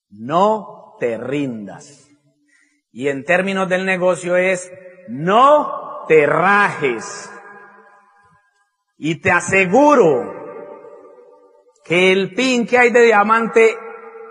No 0.09 0.95
te 0.99 1.15
rindas. 1.19 2.09
Y 2.91 3.09
en 3.09 3.23
términos 3.23 3.69
del 3.69 3.85
negocio 3.85 4.35
es, 4.35 4.71
no 5.07 6.05
te 6.07 6.25
rajes. 6.25 7.31
Y 8.97 9.21
te 9.21 9.29
aseguro 9.29 10.33
que 11.85 12.11
el 12.11 12.33
pin 12.33 12.65
que 12.65 12.79
hay 12.79 12.91
de 12.91 13.03
diamante 13.03 13.77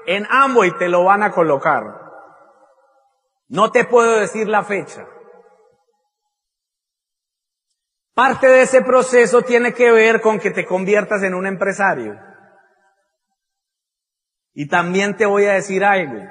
en 0.09 0.27
Amway 0.29 0.77
te 0.79 0.89
lo 0.89 1.05
van 1.05 1.23
a 1.23 1.31
colocar. 1.31 1.85
No 3.47 3.71
te 3.71 3.85
puedo 3.85 4.19
decir 4.19 4.49
la 4.49 4.65
fecha. 4.65 5.07
Parte 8.17 8.47
de 8.47 8.63
ese 8.63 8.81
proceso 8.81 9.43
tiene 9.43 9.75
que 9.75 9.93
ver 9.93 10.23
con 10.23 10.39
que 10.39 10.51
te 10.51 10.65
conviertas 10.65 11.23
en 11.23 11.35
un 11.35 11.47
empresario. 11.47 12.19
Y 14.55 14.69
también 14.69 15.19
te 15.19 15.27
voy 15.27 15.45
a 15.45 15.53
decir 15.53 15.85
algo. 15.85 16.25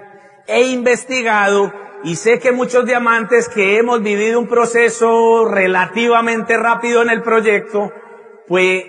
He 0.47 0.63
investigado 0.63 1.71
y 2.03 2.15
sé 2.15 2.39
que 2.39 2.51
muchos 2.51 2.87
diamantes 2.87 3.47
que 3.49 3.77
hemos 3.77 4.01
vivido 4.01 4.39
un 4.39 4.47
proceso 4.47 5.45
relativamente 5.47 6.57
rápido 6.57 7.03
en 7.03 7.11
el 7.11 7.21
proyecto, 7.21 7.93
pues, 8.47 8.83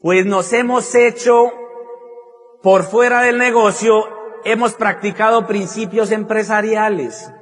pues 0.00 0.26
nos 0.26 0.52
hemos 0.52 0.92
hecho 0.96 1.52
por 2.60 2.82
fuera 2.82 3.20
del 3.20 3.38
negocio, 3.38 4.02
hemos 4.44 4.74
practicado 4.74 5.46
principios 5.46 6.10
empresariales. 6.10 7.32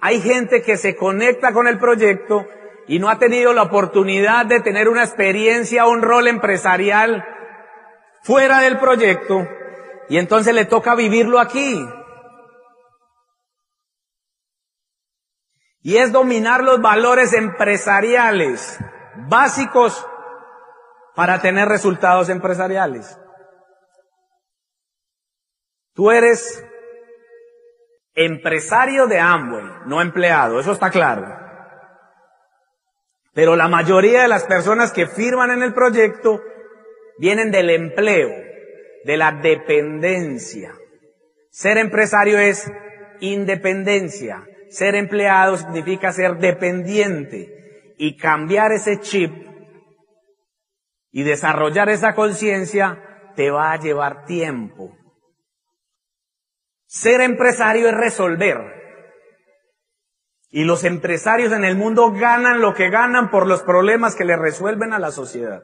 Hay 0.00 0.22
gente 0.22 0.62
que 0.62 0.78
se 0.78 0.96
conecta 0.96 1.52
con 1.52 1.68
el 1.68 1.78
proyecto 1.78 2.46
y 2.90 2.98
no 2.98 3.08
ha 3.08 3.20
tenido 3.20 3.52
la 3.52 3.62
oportunidad 3.62 4.46
de 4.46 4.58
tener 4.58 4.88
una 4.88 5.04
experiencia, 5.04 5.86
un 5.86 6.02
rol 6.02 6.26
empresarial 6.26 7.24
fuera 8.24 8.62
del 8.62 8.80
proyecto 8.80 9.46
y 10.08 10.18
entonces 10.18 10.52
le 10.52 10.64
toca 10.64 10.96
vivirlo 10.96 11.38
aquí. 11.38 11.86
Y 15.82 15.98
es 15.98 16.10
dominar 16.10 16.64
los 16.64 16.82
valores 16.82 17.32
empresariales 17.32 18.80
básicos 19.28 20.04
para 21.14 21.40
tener 21.40 21.68
resultados 21.68 22.28
empresariales. 22.28 23.16
Tú 25.94 26.10
eres 26.10 26.66
empresario 28.14 29.06
de 29.06 29.20
Amway, 29.20 29.64
no 29.86 30.02
empleado, 30.02 30.58
eso 30.58 30.72
está 30.72 30.90
claro. 30.90 31.49
Pero 33.32 33.56
la 33.56 33.68
mayoría 33.68 34.22
de 34.22 34.28
las 34.28 34.44
personas 34.44 34.92
que 34.92 35.06
firman 35.06 35.50
en 35.50 35.62
el 35.62 35.72
proyecto 35.72 36.40
vienen 37.18 37.50
del 37.50 37.70
empleo, 37.70 38.30
de 39.04 39.16
la 39.16 39.32
dependencia. 39.32 40.74
Ser 41.50 41.78
empresario 41.78 42.38
es 42.38 42.70
independencia. 43.20 44.44
Ser 44.68 44.94
empleado 44.94 45.56
significa 45.56 46.12
ser 46.12 46.38
dependiente 46.38 47.94
y 47.98 48.16
cambiar 48.16 48.72
ese 48.72 49.00
chip 49.00 49.32
y 51.12 51.22
desarrollar 51.24 51.88
esa 51.88 52.14
conciencia 52.14 53.32
te 53.34 53.50
va 53.50 53.72
a 53.72 53.78
llevar 53.78 54.24
tiempo. 54.24 54.96
Ser 56.86 57.20
empresario 57.20 57.88
es 57.88 57.94
resolver. 57.94 58.79
Y 60.50 60.64
los 60.64 60.84
empresarios 60.84 61.52
en 61.52 61.64
el 61.64 61.76
mundo 61.76 62.12
ganan 62.12 62.60
lo 62.60 62.74
que 62.74 62.90
ganan 62.90 63.30
por 63.30 63.46
los 63.46 63.62
problemas 63.62 64.16
que 64.16 64.24
le 64.24 64.36
resuelven 64.36 64.92
a 64.92 64.98
la 64.98 65.12
sociedad. 65.12 65.62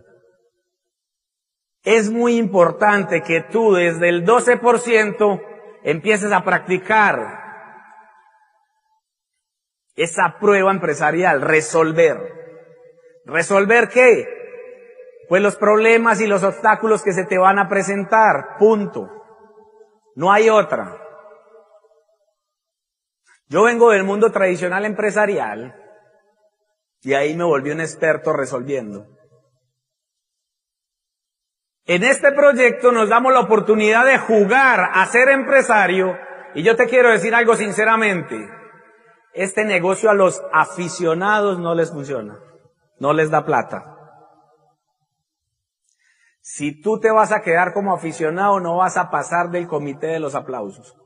Es 1.83 2.11
muy 2.11 2.37
importante 2.37 3.22
que 3.22 3.42
tú 3.42 3.72
desde 3.72 4.09
el 4.09 4.25
12% 4.25 5.42
empieces 5.83 6.33
a 6.33 6.44
practicar 6.44 7.44
esa 9.96 10.37
prueba 10.38 10.70
empresarial, 10.70 11.40
resolver. 11.40 12.18
¿Resolver 13.25 13.88
qué? 13.88 14.29
Pues 15.29 15.42
los 15.42 15.57
problemas 15.57 16.20
y 16.20 16.27
los 16.27 16.44
obstáculos 16.44 17.03
que 17.03 17.12
se 17.12 17.25
te 17.25 17.38
van 17.38 17.59
a 17.59 17.68
presentar, 17.68 18.57
punto. 18.59 19.11
No 20.14 20.33
hay 20.33 20.49
otra. 20.49 21.06
Yo 23.49 23.63
vengo 23.63 23.91
del 23.91 24.05
mundo 24.05 24.31
tradicional 24.33 24.85
empresarial 24.85 25.75
y 27.03 27.15
ahí 27.15 27.37
me 27.37 27.45
volví 27.45 27.71
un 27.71 27.81
experto 27.81 28.33
resolviendo. 28.33 29.07
En 31.85 32.03
este 32.03 32.33
proyecto 32.33 32.91
nos 32.91 33.09
damos 33.09 33.33
la 33.33 33.41
oportunidad 33.41 34.05
de 34.05 34.19
jugar 34.19 34.91
a 34.93 35.07
ser 35.07 35.29
empresario 35.29 36.19
y 36.55 36.65
yo 36.65 36.75
te 36.75 36.87
quiero 36.87 37.11
decir 37.11 37.33
algo 37.35 37.55
sinceramente. 37.55 38.37
Este 39.33 39.65
negocio 39.65 40.11
a 40.11 40.15
los 40.15 40.43
aficionados 40.53 41.61
no 41.61 41.75
les 41.77 41.93
funciona, 41.93 42.41
no 42.99 43.13
les 43.13 43.31
da 43.31 43.45
plata. 43.45 43.97
Si 46.41 46.81
tú 46.81 46.99
te 46.99 47.13
vas 47.13 47.31
a 47.31 47.43
quedar 47.43 47.73
como 47.73 47.95
aficionado, 47.95 48.59
no 48.59 48.79
vas 48.79 48.97
a 48.97 49.11
pasar 49.11 49.51
del 49.51 49.69
comité 49.69 50.09
de 50.09 50.21
los 50.21 50.35
aplausos. 50.35 50.97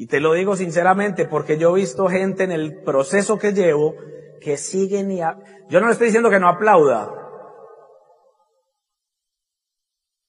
Y 0.00 0.06
te 0.06 0.18
lo 0.18 0.32
digo 0.32 0.56
sinceramente 0.56 1.26
porque 1.26 1.58
yo 1.58 1.76
he 1.76 1.80
visto 1.80 2.08
gente 2.08 2.42
en 2.44 2.52
el 2.52 2.82
proceso 2.84 3.38
que 3.38 3.52
llevo 3.52 3.96
que 4.40 4.56
siguen 4.56 5.10
y... 5.10 5.20
Yo 5.68 5.78
no 5.78 5.88
le 5.88 5.92
estoy 5.92 6.06
diciendo 6.06 6.30
que 6.30 6.40
no 6.40 6.48
aplauda, 6.48 7.12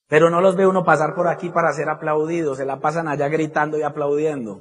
pero 0.09 0.29
no 0.29 0.41
los 0.41 0.57
ve 0.57 0.67
uno 0.67 0.83
pasar 0.83 1.15
por 1.15 1.29
aquí 1.29 1.47
para 1.51 1.71
ser 1.71 1.87
aplaudidos, 1.87 2.57
se 2.57 2.65
la 2.65 2.81
pasan 2.81 3.07
allá 3.07 3.29
gritando 3.29 3.77
y 3.77 3.83
aplaudiendo. 3.83 4.59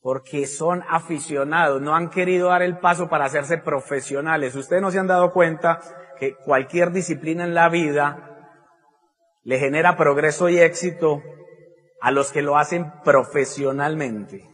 Porque 0.00 0.48
son 0.48 0.82
aficionados, 0.88 1.80
no 1.80 1.94
han 1.94 2.10
querido 2.10 2.48
dar 2.48 2.62
el 2.62 2.80
paso 2.80 3.08
para 3.08 3.26
hacerse 3.26 3.56
profesionales. 3.58 4.56
Ustedes 4.56 4.82
no 4.82 4.90
se 4.90 4.98
han 4.98 5.06
dado 5.06 5.30
cuenta 5.30 5.78
que 6.18 6.34
cualquier 6.34 6.90
disciplina 6.90 7.44
en 7.44 7.54
la 7.54 7.68
vida 7.68 8.50
le 9.44 9.60
genera 9.60 9.96
progreso 9.96 10.48
y 10.48 10.58
éxito 10.58 11.22
a 12.00 12.10
los 12.10 12.32
que 12.32 12.42
lo 12.42 12.56
hacen 12.56 12.92
profesionalmente. 13.04 14.48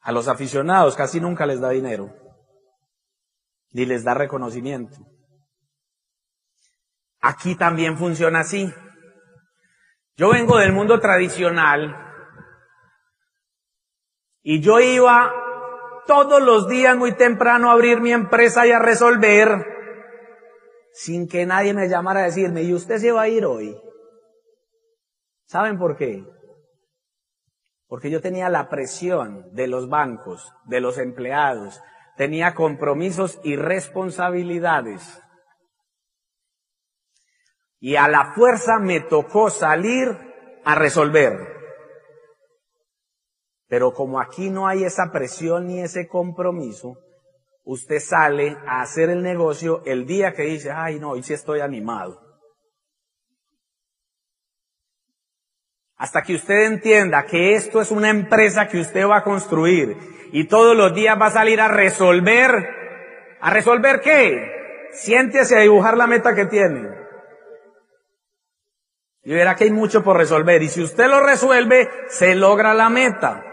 A 0.00 0.12
los 0.12 0.28
aficionados 0.28 0.96
casi 0.96 1.20
nunca 1.20 1.46
les 1.46 1.60
da 1.60 1.70
dinero, 1.70 2.14
ni 3.72 3.84
les 3.84 4.04
da 4.04 4.14
reconocimiento. 4.14 4.96
Aquí 7.20 7.56
también 7.56 7.98
funciona 7.98 8.40
así. 8.40 8.72
Yo 10.16 10.30
vengo 10.30 10.58
del 10.58 10.72
mundo 10.72 11.00
tradicional 11.00 11.96
y 14.42 14.60
yo 14.60 14.80
iba 14.80 15.32
todos 16.06 16.42
los 16.42 16.68
días 16.68 16.96
muy 16.96 17.12
temprano 17.12 17.70
a 17.70 17.74
abrir 17.74 18.00
mi 18.00 18.12
empresa 18.12 18.66
y 18.66 18.72
a 18.72 18.78
resolver 18.78 19.66
sin 20.92 21.28
que 21.28 21.46
nadie 21.46 21.74
me 21.74 21.88
llamara 21.88 22.20
a 22.20 22.24
decirme, 22.24 22.62
¿y 22.62 22.72
usted 22.72 22.98
se 22.98 23.12
va 23.12 23.22
a 23.22 23.28
ir 23.28 23.44
hoy? 23.44 23.76
¿Saben 25.48 25.78
por 25.78 25.96
qué? 25.96 26.26
Porque 27.86 28.10
yo 28.10 28.20
tenía 28.20 28.50
la 28.50 28.68
presión 28.68 29.48
de 29.54 29.66
los 29.66 29.88
bancos, 29.88 30.52
de 30.66 30.82
los 30.82 30.98
empleados, 30.98 31.80
tenía 32.18 32.54
compromisos 32.54 33.40
y 33.42 33.56
responsabilidades. 33.56 35.22
Y 37.80 37.96
a 37.96 38.08
la 38.08 38.34
fuerza 38.34 38.78
me 38.78 39.00
tocó 39.00 39.48
salir 39.48 40.08
a 40.66 40.74
resolver. 40.74 41.38
Pero 43.68 43.94
como 43.94 44.20
aquí 44.20 44.50
no 44.50 44.68
hay 44.68 44.84
esa 44.84 45.10
presión 45.12 45.68
ni 45.68 45.80
ese 45.80 46.08
compromiso, 46.08 46.98
usted 47.64 48.00
sale 48.00 48.58
a 48.66 48.82
hacer 48.82 49.08
el 49.08 49.22
negocio 49.22 49.82
el 49.86 50.04
día 50.06 50.34
que 50.34 50.42
dice, 50.42 50.70
ay 50.70 50.98
no, 50.98 51.12
hoy 51.12 51.22
sí 51.22 51.32
estoy 51.32 51.60
animado. 51.60 52.27
Hasta 55.98 56.22
que 56.22 56.36
usted 56.36 56.66
entienda 56.66 57.24
que 57.24 57.54
esto 57.54 57.80
es 57.80 57.90
una 57.90 58.08
empresa 58.08 58.68
que 58.68 58.80
usted 58.80 59.04
va 59.04 59.18
a 59.18 59.24
construir 59.24 59.96
y 60.30 60.44
todos 60.44 60.76
los 60.76 60.94
días 60.94 61.20
va 61.20 61.26
a 61.26 61.32
salir 61.32 61.60
a 61.60 61.66
resolver, 61.66 63.36
¿a 63.40 63.50
resolver 63.50 64.00
qué? 64.00 64.88
Siéntese 64.92 65.56
a 65.56 65.60
dibujar 65.60 65.96
la 65.96 66.06
meta 66.06 66.36
que 66.36 66.46
tiene. 66.46 66.88
Y 69.24 69.34
verá 69.34 69.56
que 69.56 69.64
hay 69.64 69.72
mucho 69.72 70.04
por 70.04 70.16
resolver. 70.16 70.62
Y 70.62 70.68
si 70.68 70.82
usted 70.82 71.08
lo 71.08 71.20
resuelve, 71.20 71.90
se 72.08 72.34
logra 72.36 72.74
la 72.74 72.88
meta. 72.88 73.44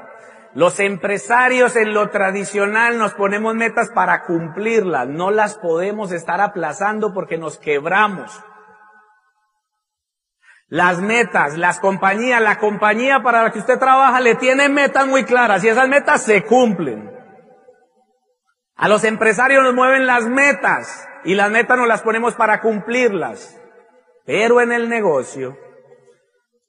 Los 0.53 0.79
empresarios 0.79 1.75
en 1.75 1.93
lo 1.93 2.11
tradicional 2.11 2.97
nos 2.97 3.13
ponemos 3.15 3.55
metas 3.55 3.89
para 3.89 4.23
cumplirlas. 4.23 5.07
No 5.07 5.31
las 5.31 5.57
podemos 5.57 6.11
estar 6.11 6.39
aplazando 6.39 7.13
porque 7.13 7.37
nos 7.37 7.57
quebramos. 7.57 8.41
Las 10.75 10.99
metas, 10.99 11.57
las 11.57 11.79
compañías, 11.79 12.41
la 12.41 12.59
compañía 12.59 13.21
para 13.23 13.43
la 13.43 13.51
que 13.53 13.59
usted 13.59 13.79
trabaja 13.79 14.19
le 14.19 14.35
tiene 14.35 14.67
metas 14.67 15.07
muy 15.07 15.23
claras 15.23 15.63
y 15.63 15.69
esas 15.69 15.87
metas 15.87 16.23
se 16.23 16.43
cumplen. 16.43 17.09
A 18.75 18.89
los 18.89 19.05
empresarios 19.05 19.63
nos 19.63 19.73
mueven 19.73 20.05
las 20.05 20.25
metas 20.25 21.07
y 21.23 21.33
las 21.33 21.49
metas 21.49 21.77
nos 21.77 21.87
las 21.87 22.01
ponemos 22.01 22.35
para 22.35 22.59
cumplirlas. 22.59 23.57
Pero 24.25 24.59
en 24.59 24.73
el 24.73 24.89
negocio, 24.89 25.57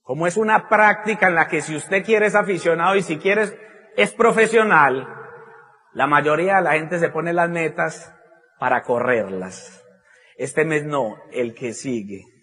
como 0.03 0.29
es 0.29 0.37
una 0.37 0.69
práctica 0.69 1.27
en 1.27 1.35
la 1.35 1.49
que 1.49 1.61
si 1.61 1.75
usted 1.75 2.05
quiere 2.05 2.27
es 2.27 2.37
aficionado 2.37 2.95
y 2.95 3.03
si 3.03 3.19
quiere 3.19 3.59
es 3.97 4.13
profesional, 4.13 5.05
la 5.95 6.07
mayoría 6.07 6.59
de 6.59 6.63
la 6.63 6.73
gente 6.75 7.01
se 7.01 7.09
pone 7.09 7.33
las 7.33 7.51
metas 7.51 8.15
para 8.61 8.85
correrlas. 8.85 9.85
Este 10.37 10.65
mes 10.65 10.85
no, 10.85 11.17
el 11.33 11.57
que 11.57 11.73
sigue. 11.73 12.36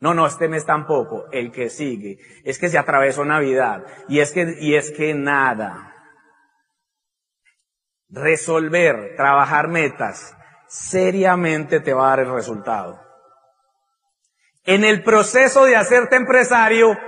No, 0.00 0.14
no, 0.14 0.26
este 0.26 0.48
mes 0.48 0.64
tampoco, 0.64 1.26
el 1.30 1.52
que 1.52 1.68
sigue. 1.68 2.18
Es 2.42 2.58
que 2.58 2.70
se 2.70 2.78
atravesó 2.78 3.24
Navidad. 3.24 3.84
Y 4.08 4.20
es 4.20 4.32
que, 4.32 4.56
y 4.58 4.74
es 4.74 4.90
que 4.92 5.12
nada. 5.14 5.94
Resolver, 8.08 9.14
trabajar 9.16 9.68
metas, 9.68 10.34
seriamente 10.66 11.80
te 11.80 11.92
va 11.92 12.06
a 12.06 12.10
dar 12.16 12.20
el 12.20 12.32
resultado. 12.32 12.98
En 14.64 14.84
el 14.84 15.02
proceso 15.02 15.64
de 15.64 15.76
hacerte 15.76 16.16
empresario, 16.16 16.98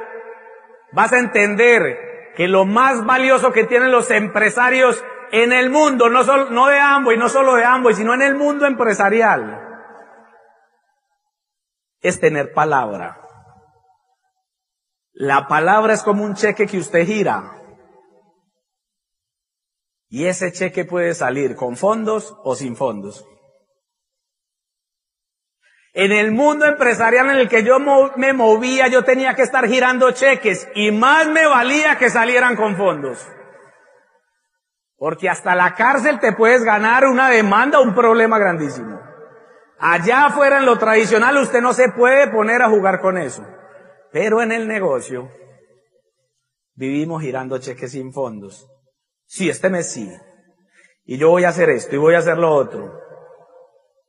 vas 0.92 1.12
a 1.12 1.18
entender 1.18 2.32
que 2.36 2.46
lo 2.46 2.66
más 2.66 3.04
valioso 3.04 3.52
que 3.52 3.64
tienen 3.64 3.90
los 3.90 4.10
empresarios 4.10 5.02
en 5.32 5.52
el 5.52 5.70
mundo, 5.70 6.10
no, 6.10 6.24
solo, 6.24 6.50
no 6.50 6.68
de 6.68 6.78
ambos 6.78 7.14
y 7.14 7.16
no 7.16 7.28
solo 7.30 7.54
de 7.54 7.64
ambos, 7.64 7.96
sino 7.96 8.12
en 8.12 8.22
el 8.22 8.34
mundo 8.34 8.66
empresarial, 8.66 9.71
es 12.02 12.20
tener 12.20 12.52
palabra. 12.52 13.20
La 15.12 15.46
palabra 15.46 15.94
es 15.94 16.02
como 16.02 16.24
un 16.24 16.34
cheque 16.34 16.66
que 16.66 16.78
usted 16.78 17.06
gira. 17.06 17.58
Y 20.08 20.26
ese 20.26 20.52
cheque 20.52 20.84
puede 20.84 21.14
salir 21.14 21.56
con 21.56 21.76
fondos 21.76 22.36
o 22.44 22.54
sin 22.54 22.76
fondos. 22.76 23.24
En 25.94 26.10
el 26.10 26.32
mundo 26.32 26.66
empresarial 26.66 27.30
en 27.30 27.36
el 27.36 27.48
que 27.48 27.64
yo 27.64 27.78
me 28.16 28.32
movía, 28.32 28.88
yo 28.88 29.04
tenía 29.04 29.34
que 29.34 29.42
estar 29.42 29.68
girando 29.68 30.10
cheques 30.10 30.68
y 30.74 30.90
más 30.90 31.28
me 31.28 31.46
valía 31.46 31.96
que 31.98 32.10
salieran 32.10 32.56
con 32.56 32.76
fondos. 32.76 33.26
Porque 34.96 35.28
hasta 35.28 35.54
la 35.54 35.74
cárcel 35.74 36.18
te 36.18 36.32
puedes 36.32 36.64
ganar 36.64 37.04
una 37.04 37.28
demanda, 37.28 37.80
un 37.80 37.94
problema 37.94 38.38
grandísimo. 38.38 38.91
Allá 39.84 40.26
afuera 40.26 40.58
en 40.58 40.66
lo 40.66 40.78
tradicional 40.78 41.36
usted 41.38 41.60
no 41.60 41.72
se 41.72 41.88
puede 41.88 42.28
poner 42.28 42.62
a 42.62 42.70
jugar 42.70 43.00
con 43.00 43.18
eso. 43.18 43.44
Pero 44.12 44.40
en 44.40 44.52
el 44.52 44.68
negocio 44.68 45.28
vivimos 46.74 47.20
girando 47.20 47.58
cheques 47.58 47.90
sin 47.90 48.12
fondos. 48.12 48.70
Sí, 49.26 49.50
este 49.50 49.70
mes 49.70 49.90
sí. 49.90 50.08
Y 51.04 51.18
yo 51.18 51.30
voy 51.30 51.42
a 51.42 51.48
hacer 51.48 51.68
esto 51.68 51.96
y 51.96 51.98
voy 51.98 52.14
a 52.14 52.18
hacer 52.18 52.38
lo 52.38 52.54
otro. 52.54 52.96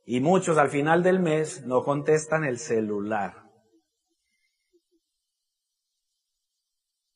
Y 0.04 0.20
muchos 0.20 0.58
al 0.58 0.70
final 0.70 1.02
del 1.02 1.18
mes 1.18 1.66
no 1.66 1.82
contestan 1.82 2.44
el 2.44 2.60
celular. 2.60 3.42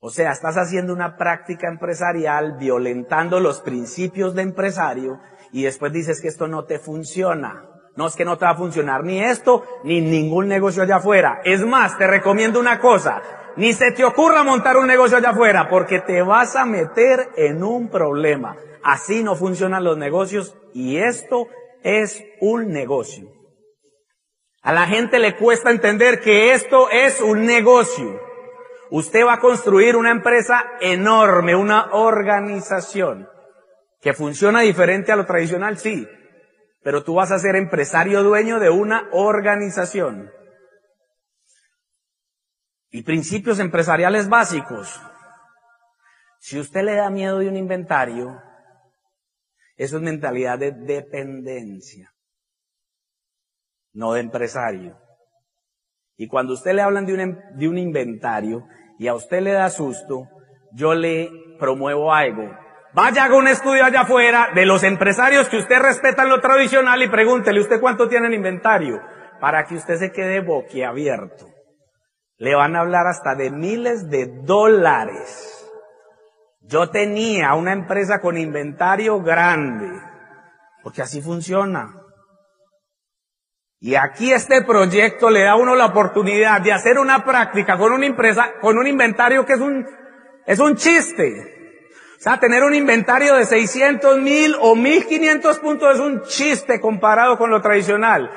O 0.00 0.10
sea, 0.10 0.32
estás 0.32 0.56
haciendo 0.56 0.92
una 0.92 1.16
práctica 1.16 1.68
empresarial 1.68 2.56
violentando 2.58 3.38
los 3.38 3.60
principios 3.60 4.34
de 4.34 4.42
empresario 4.42 5.20
y 5.52 5.62
después 5.62 5.92
dices 5.92 6.20
que 6.20 6.26
esto 6.26 6.48
no 6.48 6.64
te 6.64 6.80
funciona. 6.80 7.77
No 7.98 8.06
es 8.06 8.14
que 8.14 8.24
no 8.24 8.38
te 8.38 8.44
va 8.44 8.52
a 8.52 8.56
funcionar 8.56 9.02
ni 9.02 9.20
esto, 9.20 9.64
ni 9.82 10.00
ningún 10.00 10.46
negocio 10.46 10.84
allá 10.84 10.98
afuera. 10.98 11.40
Es 11.42 11.66
más, 11.66 11.98
te 11.98 12.06
recomiendo 12.06 12.60
una 12.60 12.78
cosa. 12.78 13.20
Ni 13.56 13.72
se 13.72 13.90
te 13.90 14.04
ocurra 14.04 14.44
montar 14.44 14.76
un 14.76 14.86
negocio 14.86 15.16
allá 15.16 15.30
afuera, 15.30 15.68
porque 15.68 15.98
te 16.02 16.22
vas 16.22 16.54
a 16.54 16.64
meter 16.64 17.30
en 17.36 17.64
un 17.64 17.90
problema. 17.90 18.54
Así 18.84 19.24
no 19.24 19.34
funcionan 19.34 19.82
los 19.82 19.98
negocios 19.98 20.56
y 20.72 20.98
esto 20.98 21.48
es 21.82 22.22
un 22.40 22.68
negocio. 22.68 23.32
A 24.62 24.72
la 24.72 24.86
gente 24.86 25.18
le 25.18 25.34
cuesta 25.34 25.72
entender 25.72 26.20
que 26.20 26.52
esto 26.52 26.88
es 26.90 27.20
un 27.20 27.46
negocio. 27.46 28.20
Usted 28.92 29.26
va 29.26 29.32
a 29.34 29.40
construir 29.40 29.96
una 29.96 30.12
empresa 30.12 30.64
enorme, 30.80 31.56
una 31.56 31.88
organización 31.94 33.28
que 34.00 34.14
funciona 34.14 34.60
diferente 34.60 35.10
a 35.10 35.16
lo 35.16 35.26
tradicional, 35.26 35.78
sí, 35.78 36.06
pero 36.88 37.04
tú 37.04 37.16
vas 37.16 37.30
a 37.32 37.38
ser 37.38 37.54
empresario 37.54 38.22
dueño 38.22 38.58
de 38.60 38.70
una 38.70 39.10
organización. 39.12 40.30
Y 42.88 43.02
principios 43.02 43.58
empresariales 43.58 44.30
básicos. 44.30 44.98
Si 46.40 46.58
usted 46.58 46.80
le 46.84 46.94
da 46.94 47.10
miedo 47.10 47.40
de 47.40 47.48
un 47.50 47.58
inventario, 47.58 48.42
eso 49.76 49.98
es 49.98 50.02
mentalidad 50.02 50.58
de 50.58 50.72
dependencia, 50.72 52.14
no 53.92 54.14
de 54.14 54.20
empresario. 54.20 54.98
Y 56.16 56.26
cuando 56.26 56.54
usted 56.54 56.72
le 56.72 56.80
hablan 56.80 57.04
de 57.04 57.12
un, 57.12 57.20
em, 57.20 57.38
de 57.54 57.68
un 57.68 57.76
inventario 57.76 58.66
y 58.98 59.08
a 59.08 59.14
usted 59.14 59.42
le 59.42 59.52
da 59.52 59.68
susto, 59.68 60.26
yo 60.72 60.94
le 60.94 61.30
promuevo 61.58 62.14
algo. 62.14 62.48
Vaya 62.94 63.24
haga 63.24 63.36
un 63.36 63.48
estudio 63.48 63.84
allá 63.84 64.02
afuera 64.02 64.48
de 64.54 64.64
los 64.64 64.82
empresarios 64.82 65.48
que 65.48 65.58
usted 65.58 65.78
respeta 65.78 66.24
lo 66.24 66.40
tradicional 66.40 67.02
y 67.02 67.08
pregúntele 67.08 67.60
usted 67.60 67.80
cuánto 67.80 68.08
tiene 68.08 68.28
en 68.28 68.34
inventario 68.34 69.02
para 69.40 69.64
que 69.64 69.74
usted 69.74 69.96
se 69.96 70.10
quede 70.10 70.40
boquiabierto. 70.40 71.46
Le 72.38 72.54
van 72.54 72.76
a 72.76 72.80
hablar 72.80 73.06
hasta 73.06 73.34
de 73.34 73.50
miles 73.50 74.08
de 74.08 74.26
dólares. 74.42 75.54
Yo 76.60 76.90
tenía 76.90 77.54
una 77.54 77.72
empresa 77.72 78.20
con 78.20 78.36
inventario 78.36 79.20
grande, 79.22 79.90
porque 80.82 81.02
así 81.02 81.20
funciona. 81.20 81.94
Y 83.80 83.94
aquí 83.94 84.32
este 84.32 84.62
proyecto 84.62 85.30
le 85.30 85.42
da 85.42 85.52
a 85.52 85.56
uno 85.56 85.74
la 85.76 85.86
oportunidad 85.86 86.60
de 86.60 86.72
hacer 86.72 86.98
una 86.98 87.24
práctica 87.24 87.76
con 87.76 87.92
una 87.92 88.06
empresa, 88.06 88.54
con 88.60 88.76
un 88.76 88.86
inventario 88.86 89.44
que 89.44 89.52
es 89.52 89.60
un, 89.60 89.86
es 90.46 90.58
un 90.58 90.74
chiste. 90.74 91.57
O 92.18 92.20
sea, 92.20 92.40
tener 92.40 92.64
un 92.64 92.74
inventario 92.74 93.36
de 93.36 93.46
600 93.46 94.18
mil 94.18 94.56
o 94.60 94.74
1500 94.74 95.58
puntos 95.60 95.94
es 95.94 96.00
un 96.00 96.22
chiste 96.22 96.80
comparado 96.80 97.38
con 97.38 97.48
lo 97.48 97.62
tradicional. 97.62 98.28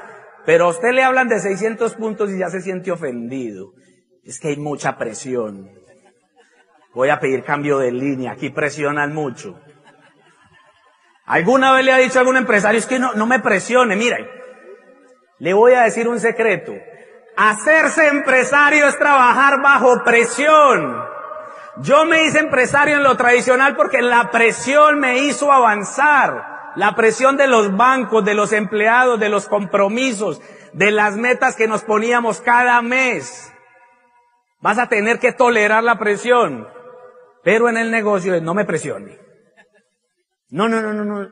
Pero 0.45 0.65
a 0.65 0.69
usted 0.69 0.91
le 0.91 1.01
hablan 1.01 1.27
de 1.27 1.39
600 1.39 1.95
puntos 1.95 2.29
y 2.29 2.37
ya 2.37 2.51
se 2.51 2.61
siente 2.61 2.91
ofendido. 2.91 3.73
Es 4.23 4.39
que 4.39 4.49
hay 4.49 4.57
mucha 4.57 4.99
presión. 4.99 5.71
Voy 6.93 7.09
a 7.09 7.19
pedir 7.19 7.43
cambio 7.43 7.79
de 7.79 7.91
línea, 7.91 8.33
aquí 8.33 8.51
presionan 8.51 9.15
mucho. 9.15 9.59
¿Alguna 11.25 11.73
vez 11.73 11.83
le 11.83 11.91
ha 11.91 11.97
dicho 11.97 12.19
a 12.19 12.21
algún 12.21 12.37
empresario, 12.37 12.77
es 12.77 12.85
que 12.85 12.99
no, 12.99 13.13
no 13.13 13.25
me 13.25 13.39
presione, 13.39 13.95
mira, 13.95 14.19
le 15.39 15.53
voy 15.53 15.73
a 15.73 15.83
decir 15.83 16.07
un 16.07 16.19
secreto. 16.19 16.73
Hacerse 17.35 18.09
empresario 18.09 18.87
es 18.87 18.99
trabajar 18.99 19.59
bajo 19.59 20.03
presión. 20.03 21.10
Yo 21.77 22.05
me 22.05 22.25
hice 22.25 22.39
empresario 22.39 22.97
en 22.97 23.03
lo 23.03 23.15
tradicional 23.15 23.75
porque 23.75 24.01
la 24.01 24.29
presión 24.29 24.99
me 24.99 25.19
hizo 25.19 25.51
avanzar. 25.51 26.73
La 26.75 26.95
presión 26.95 27.37
de 27.37 27.47
los 27.47 27.75
bancos, 27.75 28.23
de 28.23 28.33
los 28.33 28.53
empleados, 28.53 29.19
de 29.19 29.29
los 29.29 29.47
compromisos, 29.47 30.41
de 30.73 30.91
las 30.91 31.17
metas 31.17 31.55
que 31.55 31.67
nos 31.67 31.83
poníamos 31.83 32.39
cada 32.41 32.81
mes. 32.81 33.53
Vas 34.61 34.79
a 34.79 34.87
tener 34.87 35.19
que 35.19 35.33
tolerar 35.33 35.83
la 35.83 35.97
presión. 35.97 36.67
Pero 37.43 37.67
en 37.69 37.77
el 37.77 37.89
negocio 37.89 38.39
no 38.41 38.53
me 38.53 38.65
presione. 38.65 39.17
No, 40.49 40.69
no, 40.69 40.81
no, 40.81 40.93
no, 40.93 41.03
no. 41.03 41.29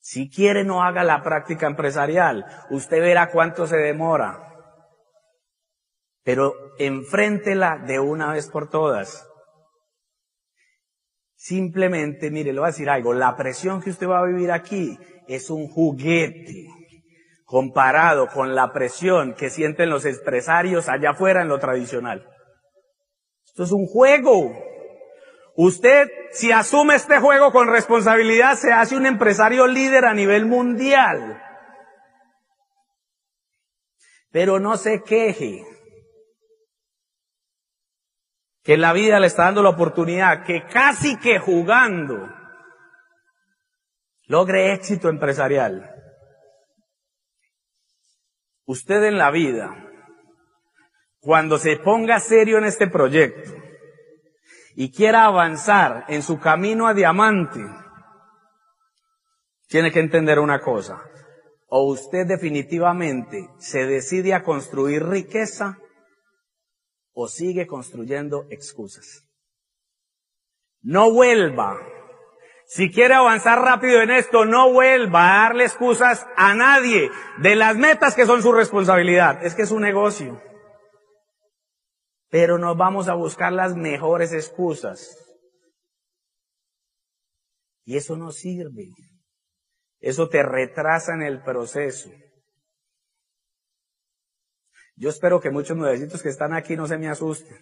Si 0.00 0.30
quiere 0.30 0.64
no 0.64 0.82
haga 0.82 1.04
la 1.04 1.22
práctica 1.22 1.66
empresarial. 1.66 2.46
Usted 2.70 3.00
verá 3.00 3.30
cuánto 3.30 3.66
se 3.66 3.76
demora 3.76 4.47
pero 6.28 6.74
enfréntela 6.78 7.78
de 7.78 8.00
una 8.00 8.34
vez 8.34 8.50
por 8.50 8.68
todas. 8.68 9.26
Simplemente, 11.34 12.30
mire, 12.30 12.52
le 12.52 12.58
voy 12.58 12.66
a 12.66 12.72
decir 12.72 12.90
algo, 12.90 13.14
la 13.14 13.34
presión 13.34 13.80
que 13.80 13.88
usted 13.88 14.06
va 14.06 14.18
a 14.18 14.26
vivir 14.26 14.52
aquí 14.52 14.98
es 15.26 15.48
un 15.48 15.68
juguete 15.68 16.66
comparado 17.46 18.26
con 18.28 18.54
la 18.54 18.74
presión 18.74 19.36
que 19.36 19.48
sienten 19.48 19.88
los 19.88 20.04
empresarios 20.04 20.90
allá 20.90 21.12
afuera 21.12 21.40
en 21.40 21.48
lo 21.48 21.58
tradicional. 21.58 22.28
Esto 23.46 23.62
es 23.62 23.72
un 23.72 23.86
juego. 23.86 24.52
Usted, 25.56 26.10
si 26.32 26.52
asume 26.52 26.96
este 26.96 27.20
juego 27.20 27.52
con 27.52 27.68
responsabilidad, 27.68 28.58
se 28.58 28.70
hace 28.70 28.98
un 28.98 29.06
empresario 29.06 29.66
líder 29.66 30.04
a 30.04 30.12
nivel 30.12 30.44
mundial. 30.44 31.42
Pero 34.30 34.60
no 34.60 34.76
se 34.76 35.02
queje. 35.02 35.64
Que 38.68 38.76
la 38.76 38.92
vida 38.92 39.18
le 39.18 39.28
está 39.28 39.44
dando 39.44 39.62
la 39.62 39.70
oportunidad 39.70 40.44
que 40.44 40.66
casi 40.66 41.16
que 41.16 41.38
jugando 41.38 42.28
logre 44.26 44.74
éxito 44.74 45.08
empresarial. 45.08 45.90
Usted 48.66 49.04
en 49.04 49.16
la 49.16 49.30
vida, 49.30 49.74
cuando 51.18 51.56
se 51.56 51.78
ponga 51.78 52.20
serio 52.20 52.58
en 52.58 52.64
este 52.64 52.88
proyecto, 52.88 53.54
y 54.74 54.92
quiera 54.92 55.24
avanzar 55.24 56.04
en 56.08 56.22
su 56.22 56.38
camino 56.38 56.88
a 56.88 56.92
diamante, 56.92 57.64
tiene 59.68 59.90
que 59.90 60.00
entender 60.00 60.38
una 60.38 60.60
cosa. 60.60 61.00
O 61.68 61.84
usted 61.84 62.26
definitivamente 62.26 63.48
se 63.60 63.86
decide 63.86 64.34
a 64.34 64.42
construir 64.42 65.06
riqueza 65.06 65.78
o 67.18 67.26
sigue 67.26 67.66
construyendo 67.66 68.46
excusas. 68.50 69.24
No 70.80 71.10
vuelva. 71.10 71.76
Si 72.66 72.92
quiere 72.92 73.14
avanzar 73.14 73.60
rápido 73.60 74.02
en 74.02 74.10
esto, 74.10 74.44
no 74.44 74.70
vuelva 74.72 75.22
a 75.24 75.42
darle 75.48 75.64
excusas 75.64 76.26
a 76.36 76.54
nadie 76.54 77.10
de 77.38 77.56
las 77.56 77.76
metas 77.76 78.14
que 78.14 78.26
son 78.26 78.42
su 78.42 78.52
responsabilidad. 78.52 79.44
Es 79.44 79.54
que 79.54 79.62
es 79.62 79.70
un 79.70 79.82
negocio 79.82 80.40
pero 82.30 82.58
nos 82.58 82.76
vamos 82.76 83.08
a 83.08 83.14
buscar 83.14 83.52
las 83.52 83.74
mejores 83.74 84.32
excusas. 84.32 85.16
Y 87.84 87.96
eso 87.96 88.16
no 88.16 88.32
sirve. 88.32 88.90
Eso 90.00 90.28
te 90.28 90.42
retrasa 90.42 91.14
en 91.14 91.22
el 91.22 91.42
proceso. 91.42 92.10
Yo 94.98 95.10
espero 95.10 95.40
que 95.40 95.50
muchos 95.50 95.76
nuevecitos 95.76 96.22
que 96.22 96.28
están 96.28 96.52
aquí 96.52 96.76
no 96.76 96.88
se 96.88 96.98
me 96.98 97.08
asusten. 97.08 97.56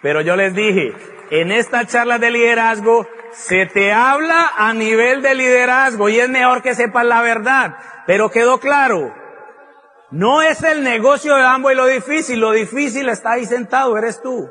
Pero 0.00 0.22
yo 0.22 0.34
les 0.34 0.54
dije, 0.54 0.94
en 1.30 1.52
esta 1.52 1.86
charla 1.86 2.18
de 2.18 2.30
liderazgo 2.30 3.06
se 3.32 3.66
te 3.66 3.92
habla 3.92 4.52
a 4.56 4.72
nivel 4.72 5.20
de 5.20 5.34
liderazgo 5.34 6.08
y 6.08 6.18
es 6.18 6.30
mejor 6.30 6.62
que 6.62 6.74
sepas 6.74 7.04
la 7.04 7.20
verdad. 7.20 7.76
Pero 8.06 8.30
quedó 8.30 8.58
claro, 8.60 9.14
no 10.10 10.40
es 10.40 10.62
el 10.62 10.82
negocio 10.82 11.36
de 11.36 11.42
ambos 11.42 11.72
y 11.72 11.76
lo 11.76 11.86
difícil, 11.86 12.40
lo 12.40 12.52
difícil 12.52 13.10
está 13.10 13.32
ahí 13.32 13.44
sentado, 13.44 13.98
eres 13.98 14.22
tú. 14.22 14.50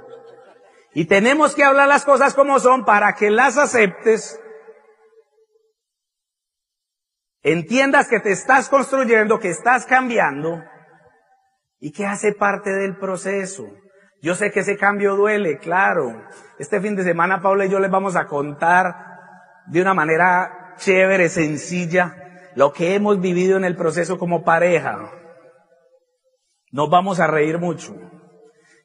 Y 0.94 1.06
tenemos 1.06 1.56
que 1.56 1.64
hablar 1.64 1.88
las 1.88 2.06
cosas 2.06 2.36
como 2.36 2.60
son 2.60 2.86
para 2.86 3.16
que 3.16 3.32
las 3.32 3.58
aceptes, 3.58 4.40
entiendas 7.42 8.08
que 8.08 8.20
te 8.20 8.32
estás 8.32 8.70
construyendo, 8.70 9.40
que 9.40 9.50
estás 9.50 9.86
cambiando 9.86 10.64
y 11.80 11.92
que 11.92 12.06
hace 12.06 12.34
parte 12.34 12.72
del 12.72 12.98
proceso. 12.98 13.66
Yo 14.22 14.36
sé 14.36 14.52
que 14.52 14.62
ese 14.62 14.78
cambio 14.78 15.16
duele, 15.16 15.60
claro. 15.60 16.26
Este 16.58 16.82
fin 16.82 16.96
de 16.96 17.04
semana 17.04 17.42
Paula 17.42 17.66
y 17.66 17.70
yo 17.70 17.80
les 17.80 17.90
vamos 17.90 18.16
a 18.16 18.28
contar 18.28 18.94
de 19.68 19.82
una 19.82 19.94
manera 19.94 20.76
chévere, 20.78 21.30
sencilla, 21.30 22.52
lo 22.56 22.74
que 22.74 22.96
hemos 22.96 23.22
vivido 23.22 23.56
en 23.58 23.64
el 23.64 23.76
proceso 23.76 24.18
como 24.18 24.44
pareja. 24.44 25.12
Nos 26.72 26.90
vamos 26.90 27.20
a 27.20 27.28
reír 27.28 27.60
mucho. 27.60 27.96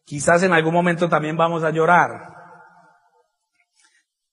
Quizás 0.05 0.43
en 0.43 0.53
algún 0.53 0.75
momento 0.75 1.09
también 1.09 1.37
vamos 1.37 1.65
a 1.65 1.71
llorar. 1.71 2.35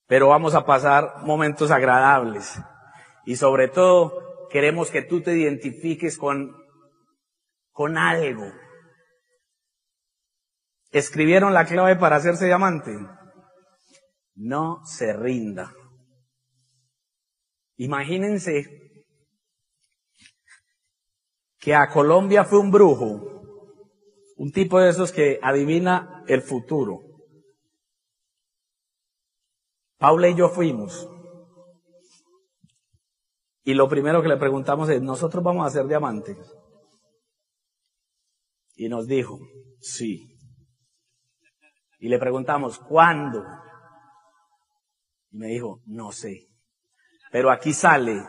Pero 0.06 0.28
vamos 0.28 0.54
a 0.54 0.64
pasar 0.64 1.22
momentos 1.22 1.70
agradables. 1.70 2.60
Y 3.24 3.36
sobre 3.36 3.68
todo, 3.68 4.48
queremos 4.48 4.90
que 4.90 5.02
tú 5.02 5.22
te 5.22 5.36
identifiques 5.36 6.18
con, 6.18 6.56
con 7.70 7.96
algo. 7.96 8.52
¿Escribieron 10.90 11.54
la 11.54 11.64
clave 11.64 11.96
para 11.96 12.16
hacerse 12.16 12.46
diamante? 12.46 12.92
No 14.34 14.84
se 14.84 15.12
rinda. 15.12 15.72
Imagínense 17.76 18.66
que 21.58 21.74
a 21.74 21.88
Colombia 21.88 22.44
fue 22.44 22.58
un 22.58 22.70
brujo 22.70 23.32
un 24.42 24.50
tipo 24.50 24.80
de 24.80 24.90
esos 24.90 25.12
que 25.12 25.38
adivina 25.40 26.24
el 26.26 26.42
futuro. 26.42 27.00
Paula 29.98 30.30
y 30.30 30.34
yo 30.34 30.48
fuimos. 30.48 31.08
Y 33.64 33.74
lo 33.74 33.88
primero 33.88 34.22
que 34.22 34.28
le 34.28 34.36
preguntamos 34.36 34.88
es, 34.88 35.00
¿nosotros 35.02 35.42
vamos 35.42 35.66
a 35.66 35.70
ser 35.70 35.86
diamantes? 35.86 36.36
Y 38.74 38.88
nos 38.88 39.06
dijo, 39.06 39.38
sí. 39.80 40.36
Y 41.98 42.08
le 42.08 42.18
preguntamos, 42.18 42.78
¿cuándo? 42.78 43.44
Y 45.30 45.38
me 45.38 45.46
dijo, 45.48 45.80
no 45.86 46.10
sé. 46.10 46.48
Pero 47.30 47.50
aquí 47.50 47.72
sale 47.72 48.22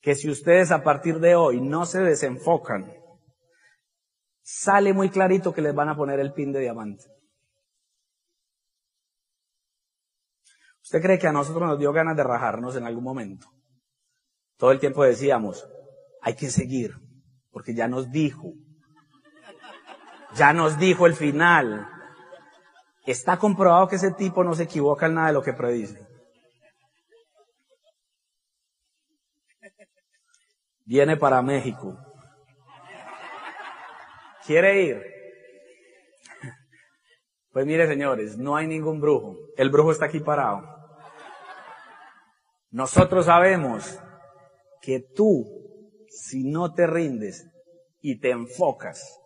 que 0.00 0.14
si 0.14 0.30
ustedes 0.30 0.70
a 0.72 0.82
partir 0.82 1.18
de 1.20 1.34
hoy 1.34 1.60
no 1.60 1.86
se 1.86 2.00
desenfocan 2.00 2.90
sale 4.44 4.92
muy 4.92 5.08
clarito 5.08 5.52
que 5.52 5.62
les 5.62 5.74
van 5.74 5.88
a 5.88 5.96
poner 5.96 6.20
el 6.20 6.32
pin 6.32 6.52
de 6.52 6.60
diamante. 6.60 7.04
¿Usted 10.84 11.00
cree 11.00 11.18
que 11.18 11.26
a 11.26 11.32
nosotros 11.32 11.66
nos 11.66 11.78
dio 11.78 11.94
ganas 11.94 12.14
de 12.14 12.22
rajarnos 12.22 12.76
en 12.76 12.84
algún 12.84 13.04
momento? 13.04 13.48
Todo 14.58 14.70
el 14.70 14.78
tiempo 14.78 15.02
decíamos, 15.02 15.66
hay 16.20 16.36
que 16.36 16.50
seguir, 16.50 16.94
porque 17.50 17.74
ya 17.74 17.88
nos 17.88 18.10
dijo, 18.12 18.52
ya 20.34 20.52
nos 20.52 20.78
dijo 20.78 21.06
el 21.06 21.14
final. 21.14 21.88
Está 23.06 23.38
comprobado 23.38 23.88
que 23.88 23.96
ese 23.96 24.12
tipo 24.12 24.44
no 24.44 24.54
se 24.54 24.64
equivoca 24.64 25.06
en 25.06 25.14
nada 25.14 25.28
de 25.28 25.32
lo 25.32 25.42
que 25.42 25.54
predice. 25.54 26.06
Viene 30.84 31.16
para 31.16 31.40
México. 31.40 31.96
¿Quiere 34.46 34.82
ir? 34.82 35.13
Pues 37.54 37.66
mire, 37.66 37.86
señores, 37.86 38.36
no 38.36 38.56
hay 38.56 38.66
ningún 38.66 39.00
brujo. 39.00 39.36
El 39.56 39.70
brujo 39.70 39.92
está 39.92 40.06
aquí 40.06 40.18
parado. 40.18 40.60
Nosotros 42.72 43.26
sabemos 43.26 43.96
que 44.82 44.98
tú, 44.98 45.46
si 46.08 46.42
no 46.42 46.74
te 46.74 46.88
rindes 46.88 47.46
y 48.00 48.18
te 48.18 48.30
enfocas, 48.30 49.20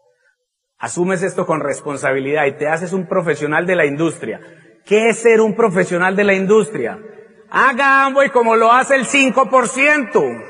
asumes 0.76 1.22
esto 1.22 1.46
con 1.46 1.60
responsabilidad 1.60 2.44
y 2.44 2.58
te 2.58 2.68
haces 2.68 2.92
un 2.92 3.08
profesional 3.08 3.66
de 3.66 3.76
la 3.76 3.86
industria. 3.86 4.42
¿Qué 4.84 5.08
es 5.08 5.20
ser 5.20 5.40
un 5.40 5.56
profesional 5.56 6.14
de 6.14 6.24
la 6.24 6.34
industria? 6.34 6.98
Haga 7.48 8.12
y 8.26 8.28
como 8.28 8.56
lo 8.56 8.70
hace 8.70 8.96
el 8.96 9.06
5%. 9.06 10.44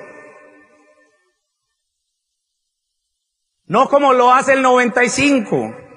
No 3.67 3.89
como 3.89 4.13
lo 4.15 4.33
hace 4.33 4.55
el 4.55 4.63
95. 4.63 5.88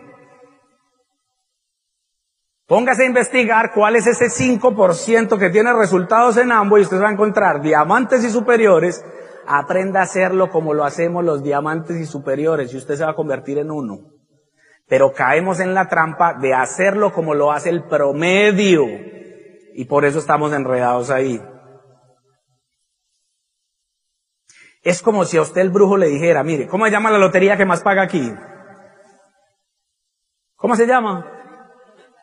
Póngase 2.71 3.03
a 3.03 3.05
investigar 3.05 3.73
cuál 3.73 3.97
es 3.97 4.07
ese 4.07 4.27
5% 4.27 5.37
que 5.37 5.49
tiene 5.49 5.73
resultados 5.73 6.37
en 6.37 6.53
ambos 6.53 6.79
y 6.79 6.83
usted 6.83 7.01
va 7.01 7.09
a 7.09 7.11
encontrar 7.11 7.61
diamantes 7.61 8.23
y 8.23 8.29
superiores. 8.29 9.03
Aprenda 9.45 9.99
a 9.99 10.03
hacerlo 10.03 10.49
como 10.49 10.73
lo 10.73 10.85
hacemos 10.85 11.25
los 11.25 11.43
diamantes 11.43 11.97
y 11.97 12.05
superiores 12.05 12.73
y 12.73 12.77
usted 12.77 12.95
se 12.95 13.03
va 13.03 13.11
a 13.11 13.15
convertir 13.15 13.57
en 13.57 13.71
uno. 13.71 13.97
Pero 14.87 15.11
caemos 15.11 15.59
en 15.59 15.73
la 15.73 15.89
trampa 15.89 16.35
de 16.35 16.53
hacerlo 16.53 17.11
como 17.11 17.33
lo 17.33 17.51
hace 17.51 17.67
el 17.67 17.83
promedio. 17.83 18.85
Y 19.73 19.83
por 19.83 20.05
eso 20.05 20.19
estamos 20.19 20.53
enredados 20.53 21.09
ahí. 21.09 21.41
Es 24.81 25.01
como 25.01 25.25
si 25.25 25.35
a 25.35 25.41
usted 25.41 25.59
el 25.59 25.71
brujo 25.71 25.97
le 25.97 26.07
dijera, 26.07 26.41
mire, 26.41 26.69
¿cómo 26.69 26.85
se 26.85 26.91
llama 26.91 27.11
la 27.11 27.17
lotería 27.17 27.57
que 27.57 27.65
más 27.65 27.81
paga 27.81 28.03
aquí? 28.03 28.33
¿Cómo 30.55 30.77
se 30.77 30.87
llama? 30.87 31.39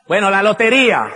Bueno, 0.09 0.31
la 0.31 0.41
lotería. 0.41 1.07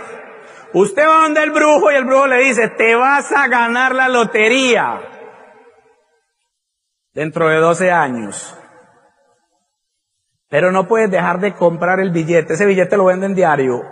Usted 0.72 1.02
va 1.02 1.22
donde 1.22 1.42
el 1.42 1.50
brujo 1.50 1.90
y 1.90 1.96
el 1.96 2.04
brujo 2.04 2.28
le 2.28 2.44
dice, 2.44 2.68
te 2.68 2.94
vas 2.94 3.32
a 3.32 3.48
ganar 3.48 3.92
la 3.92 4.08
lotería 4.08 5.00
dentro 7.12 7.48
de 7.48 7.56
12 7.56 7.90
años. 7.90 8.56
Pero 10.48 10.70
no 10.70 10.86
puedes 10.86 11.10
dejar 11.10 11.40
de 11.40 11.54
comprar 11.54 11.98
el 11.98 12.12
billete. 12.12 12.54
Ese 12.54 12.66
billete 12.66 12.96
lo 12.96 13.06
venden 13.06 13.34
diario. 13.34 13.82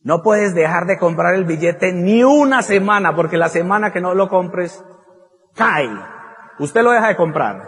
No 0.00 0.24
puedes 0.24 0.56
dejar 0.56 0.86
de 0.86 0.98
comprar 0.98 1.36
el 1.36 1.44
billete 1.44 1.92
ni 1.92 2.24
una 2.24 2.62
semana, 2.62 3.14
porque 3.14 3.36
la 3.36 3.48
semana 3.48 3.92
que 3.92 4.00
no 4.00 4.12
lo 4.16 4.28
compres, 4.28 4.84
cae. 5.54 5.88
Usted 6.58 6.82
lo 6.82 6.90
deja 6.90 7.06
de 7.06 7.16
comprar. 7.16 7.62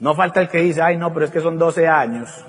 No 0.00 0.16
falta 0.16 0.40
el 0.40 0.48
que 0.48 0.58
dice, 0.58 0.82
ay 0.82 0.96
no, 0.96 1.12
pero 1.14 1.26
es 1.26 1.30
que 1.30 1.38
son 1.38 1.56
12 1.56 1.86
años. 1.86 2.44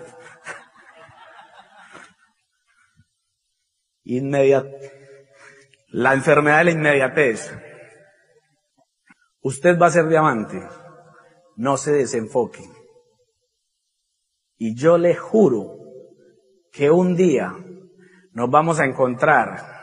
Inmediat 4.05 4.65
la 5.95 6.13
enfermedad 6.13 6.57
de 6.57 6.63
la 6.65 6.71
inmediatez. 6.71 7.57
Usted 9.41 9.79
va 9.79 9.87
a 9.87 9.91
ser 9.91 10.07
diamante. 10.09 10.61
No 11.55 11.77
se 11.77 11.93
desenfoque. 11.93 12.69
Y 14.57 14.75
yo 14.75 14.97
le 14.97 15.15
juro 15.15 15.77
que 16.71 16.91
un 16.91 17.15
día 17.15 17.53
nos 18.33 18.49
vamos 18.49 18.81
a 18.81 18.85
encontrar. 18.85 19.75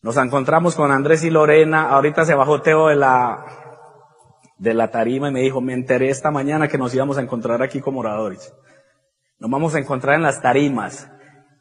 Nos 0.00 0.16
encontramos 0.16 0.74
con 0.74 0.90
Andrés 0.90 1.22
y 1.24 1.30
Lorena. 1.30 1.90
Ahorita 1.90 2.24
se 2.24 2.34
bajó 2.34 2.62
Teo 2.62 2.88
de 2.88 2.96
la, 2.96 3.44
de 4.56 4.72
la 4.72 4.90
tarima 4.90 5.28
y 5.28 5.32
me 5.32 5.42
dijo, 5.42 5.60
me 5.60 5.74
enteré 5.74 6.08
esta 6.08 6.30
mañana 6.30 6.66
que 6.66 6.78
nos 6.78 6.94
íbamos 6.94 7.18
a 7.18 7.22
encontrar 7.22 7.62
aquí 7.62 7.82
como 7.82 8.00
oradores. 8.00 8.54
Nos 9.38 9.50
vamos 9.50 9.74
a 9.74 9.80
encontrar 9.80 10.16
en 10.16 10.22
las 10.22 10.40
tarimas, 10.40 11.10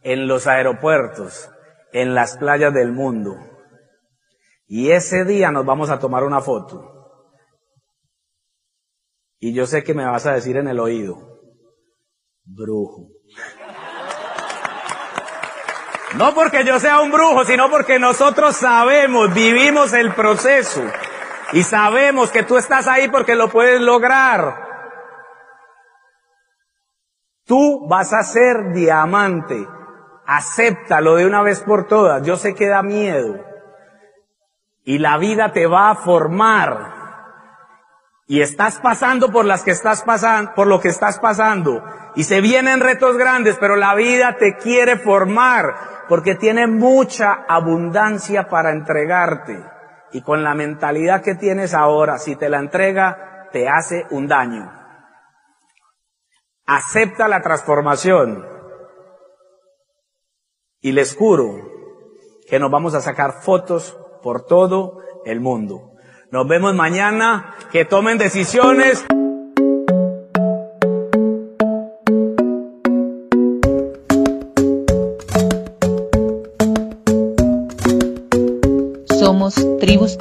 en 0.07 0.25
los 0.25 0.47
aeropuertos, 0.47 1.49
en 1.91 2.15
las 2.15 2.37
playas 2.37 2.73
del 2.73 2.93
mundo. 2.93 3.35
Y 4.65 4.91
ese 4.91 5.25
día 5.25 5.51
nos 5.51 5.65
vamos 5.65 5.89
a 5.89 5.99
tomar 5.99 6.23
una 6.23 6.39
foto. 6.39 6.93
Y 9.37 9.53
yo 9.53 9.67
sé 9.67 9.83
que 9.83 9.93
me 9.93 10.05
vas 10.05 10.25
a 10.25 10.31
decir 10.31 10.55
en 10.55 10.69
el 10.69 10.79
oído, 10.79 11.41
brujo. 12.45 13.09
No 16.15 16.33
porque 16.33 16.63
yo 16.63 16.79
sea 16.79 17.01
un 17.01 17.11
brujo, 17.11 17.43
sino 17.43 17.69
porque 17.69 17.99
nosotros 17.99 18.55
sabemos, 18.55 19.33
vivimos 19.33 19.91
el 19.91 20.13
proceso 20.13 20.83
y 21.51 21.63
sabemos 21.63 22.31
que 22.31 22.43
tú 22.43 22.55
estás 22.57 22.87
ahí 22.87 23.09
porque 23.09 23.35
lo 23.35 23.49
puedes 23.49 23.81
lograr. 23.81 24.67
Tú 27.43 27.85
vas 27.89 28.13
a 28.13 28.23
ser 28.23 28.71
diamante. 28.73 29.67
Acéptalo 30.27 31.15
de 31.15 31.25
una 31.25 31.41
vez 31.41 31.61
por 31.61 31.87
todas. 31.87 32.21
Yo 32.23 32.35
sé 32.35 32.53
que 32.53 32.67
da 32.67 32.83
miedo. 32.83 33.43
Y 34.83 34.99
la 34.99 35.17
vida 35.17 35.53
te 35.53 35.67
va 35.67 35.89
a 35.89 35.95
formar. 35.95 36.97
Y 38.27 38.41
estás 38.41 38.79
pasando 38.81 39.31
por 39.31 39.45
las 39.45 39.63
que 39.63 39.71
estás 39.71 40.03
pasando, 40.03 40.53
por 40.53 40.67
lo 40.67 40.81
que 40.81 40.89
estás 40.89 41.17
pasando. 41.19 41.81
Y 42.15 42.25
se 42.25 42.41
vienen 42.41 42.81
retos 42.81 43.17
grandes, 43.17 43.55
pero 43.57 43.77
la 43.77 43.95
vida 43.95 44.35
te 44.37 44.57
quiere 44.57 44.97
formar 44.97 46.05
porque 46.09 46.35
tiene 46.35 46.67
mucha 46.67 47.45
abundancia 47.47 48.49
para 48.49 48.73
entregarte. 48.73 49.63
Y 50.11 50.21
con 50.23 50.43
la 50.43 50.53
mentalidad 50.53 51.21
que 51.21 51.35
tienes 51.35 51.73
ahora, 51.73 52.17
si 52.17 52.35
te 52.35 52.49
la 52.49 52.59
entrega, 52.59 53.47
te 53.53 53.69
hace 53.69 54.05
un 54.09 54.27
daño. 54.27 54.73
Acepta 56.65 57.29
la 57.29 57.41
transformación. 57.41 58.56
Y 60.87 60.93
les 60.93 61.17
juro 61.17 61.69
que 62.47 62.59
nos 62.59 62.71
vamos 62.71 62.93
a 62.93 63.01
sacar 63.01 63.41
fotos 63.41 63.97
por 64.23 64.45
todo 64.45 64.99
el 65.25 65.41
mundo. 65.41 65.91
Nos 66.31 66.47
vemos 66.47 66.73
mañana, 66.75 67.55
que 67.73 67.83
tomen 67.83 68.17
decisiones. 68.17 69.05
Somos 79.19 79.55
Tribus. 79.81 80.17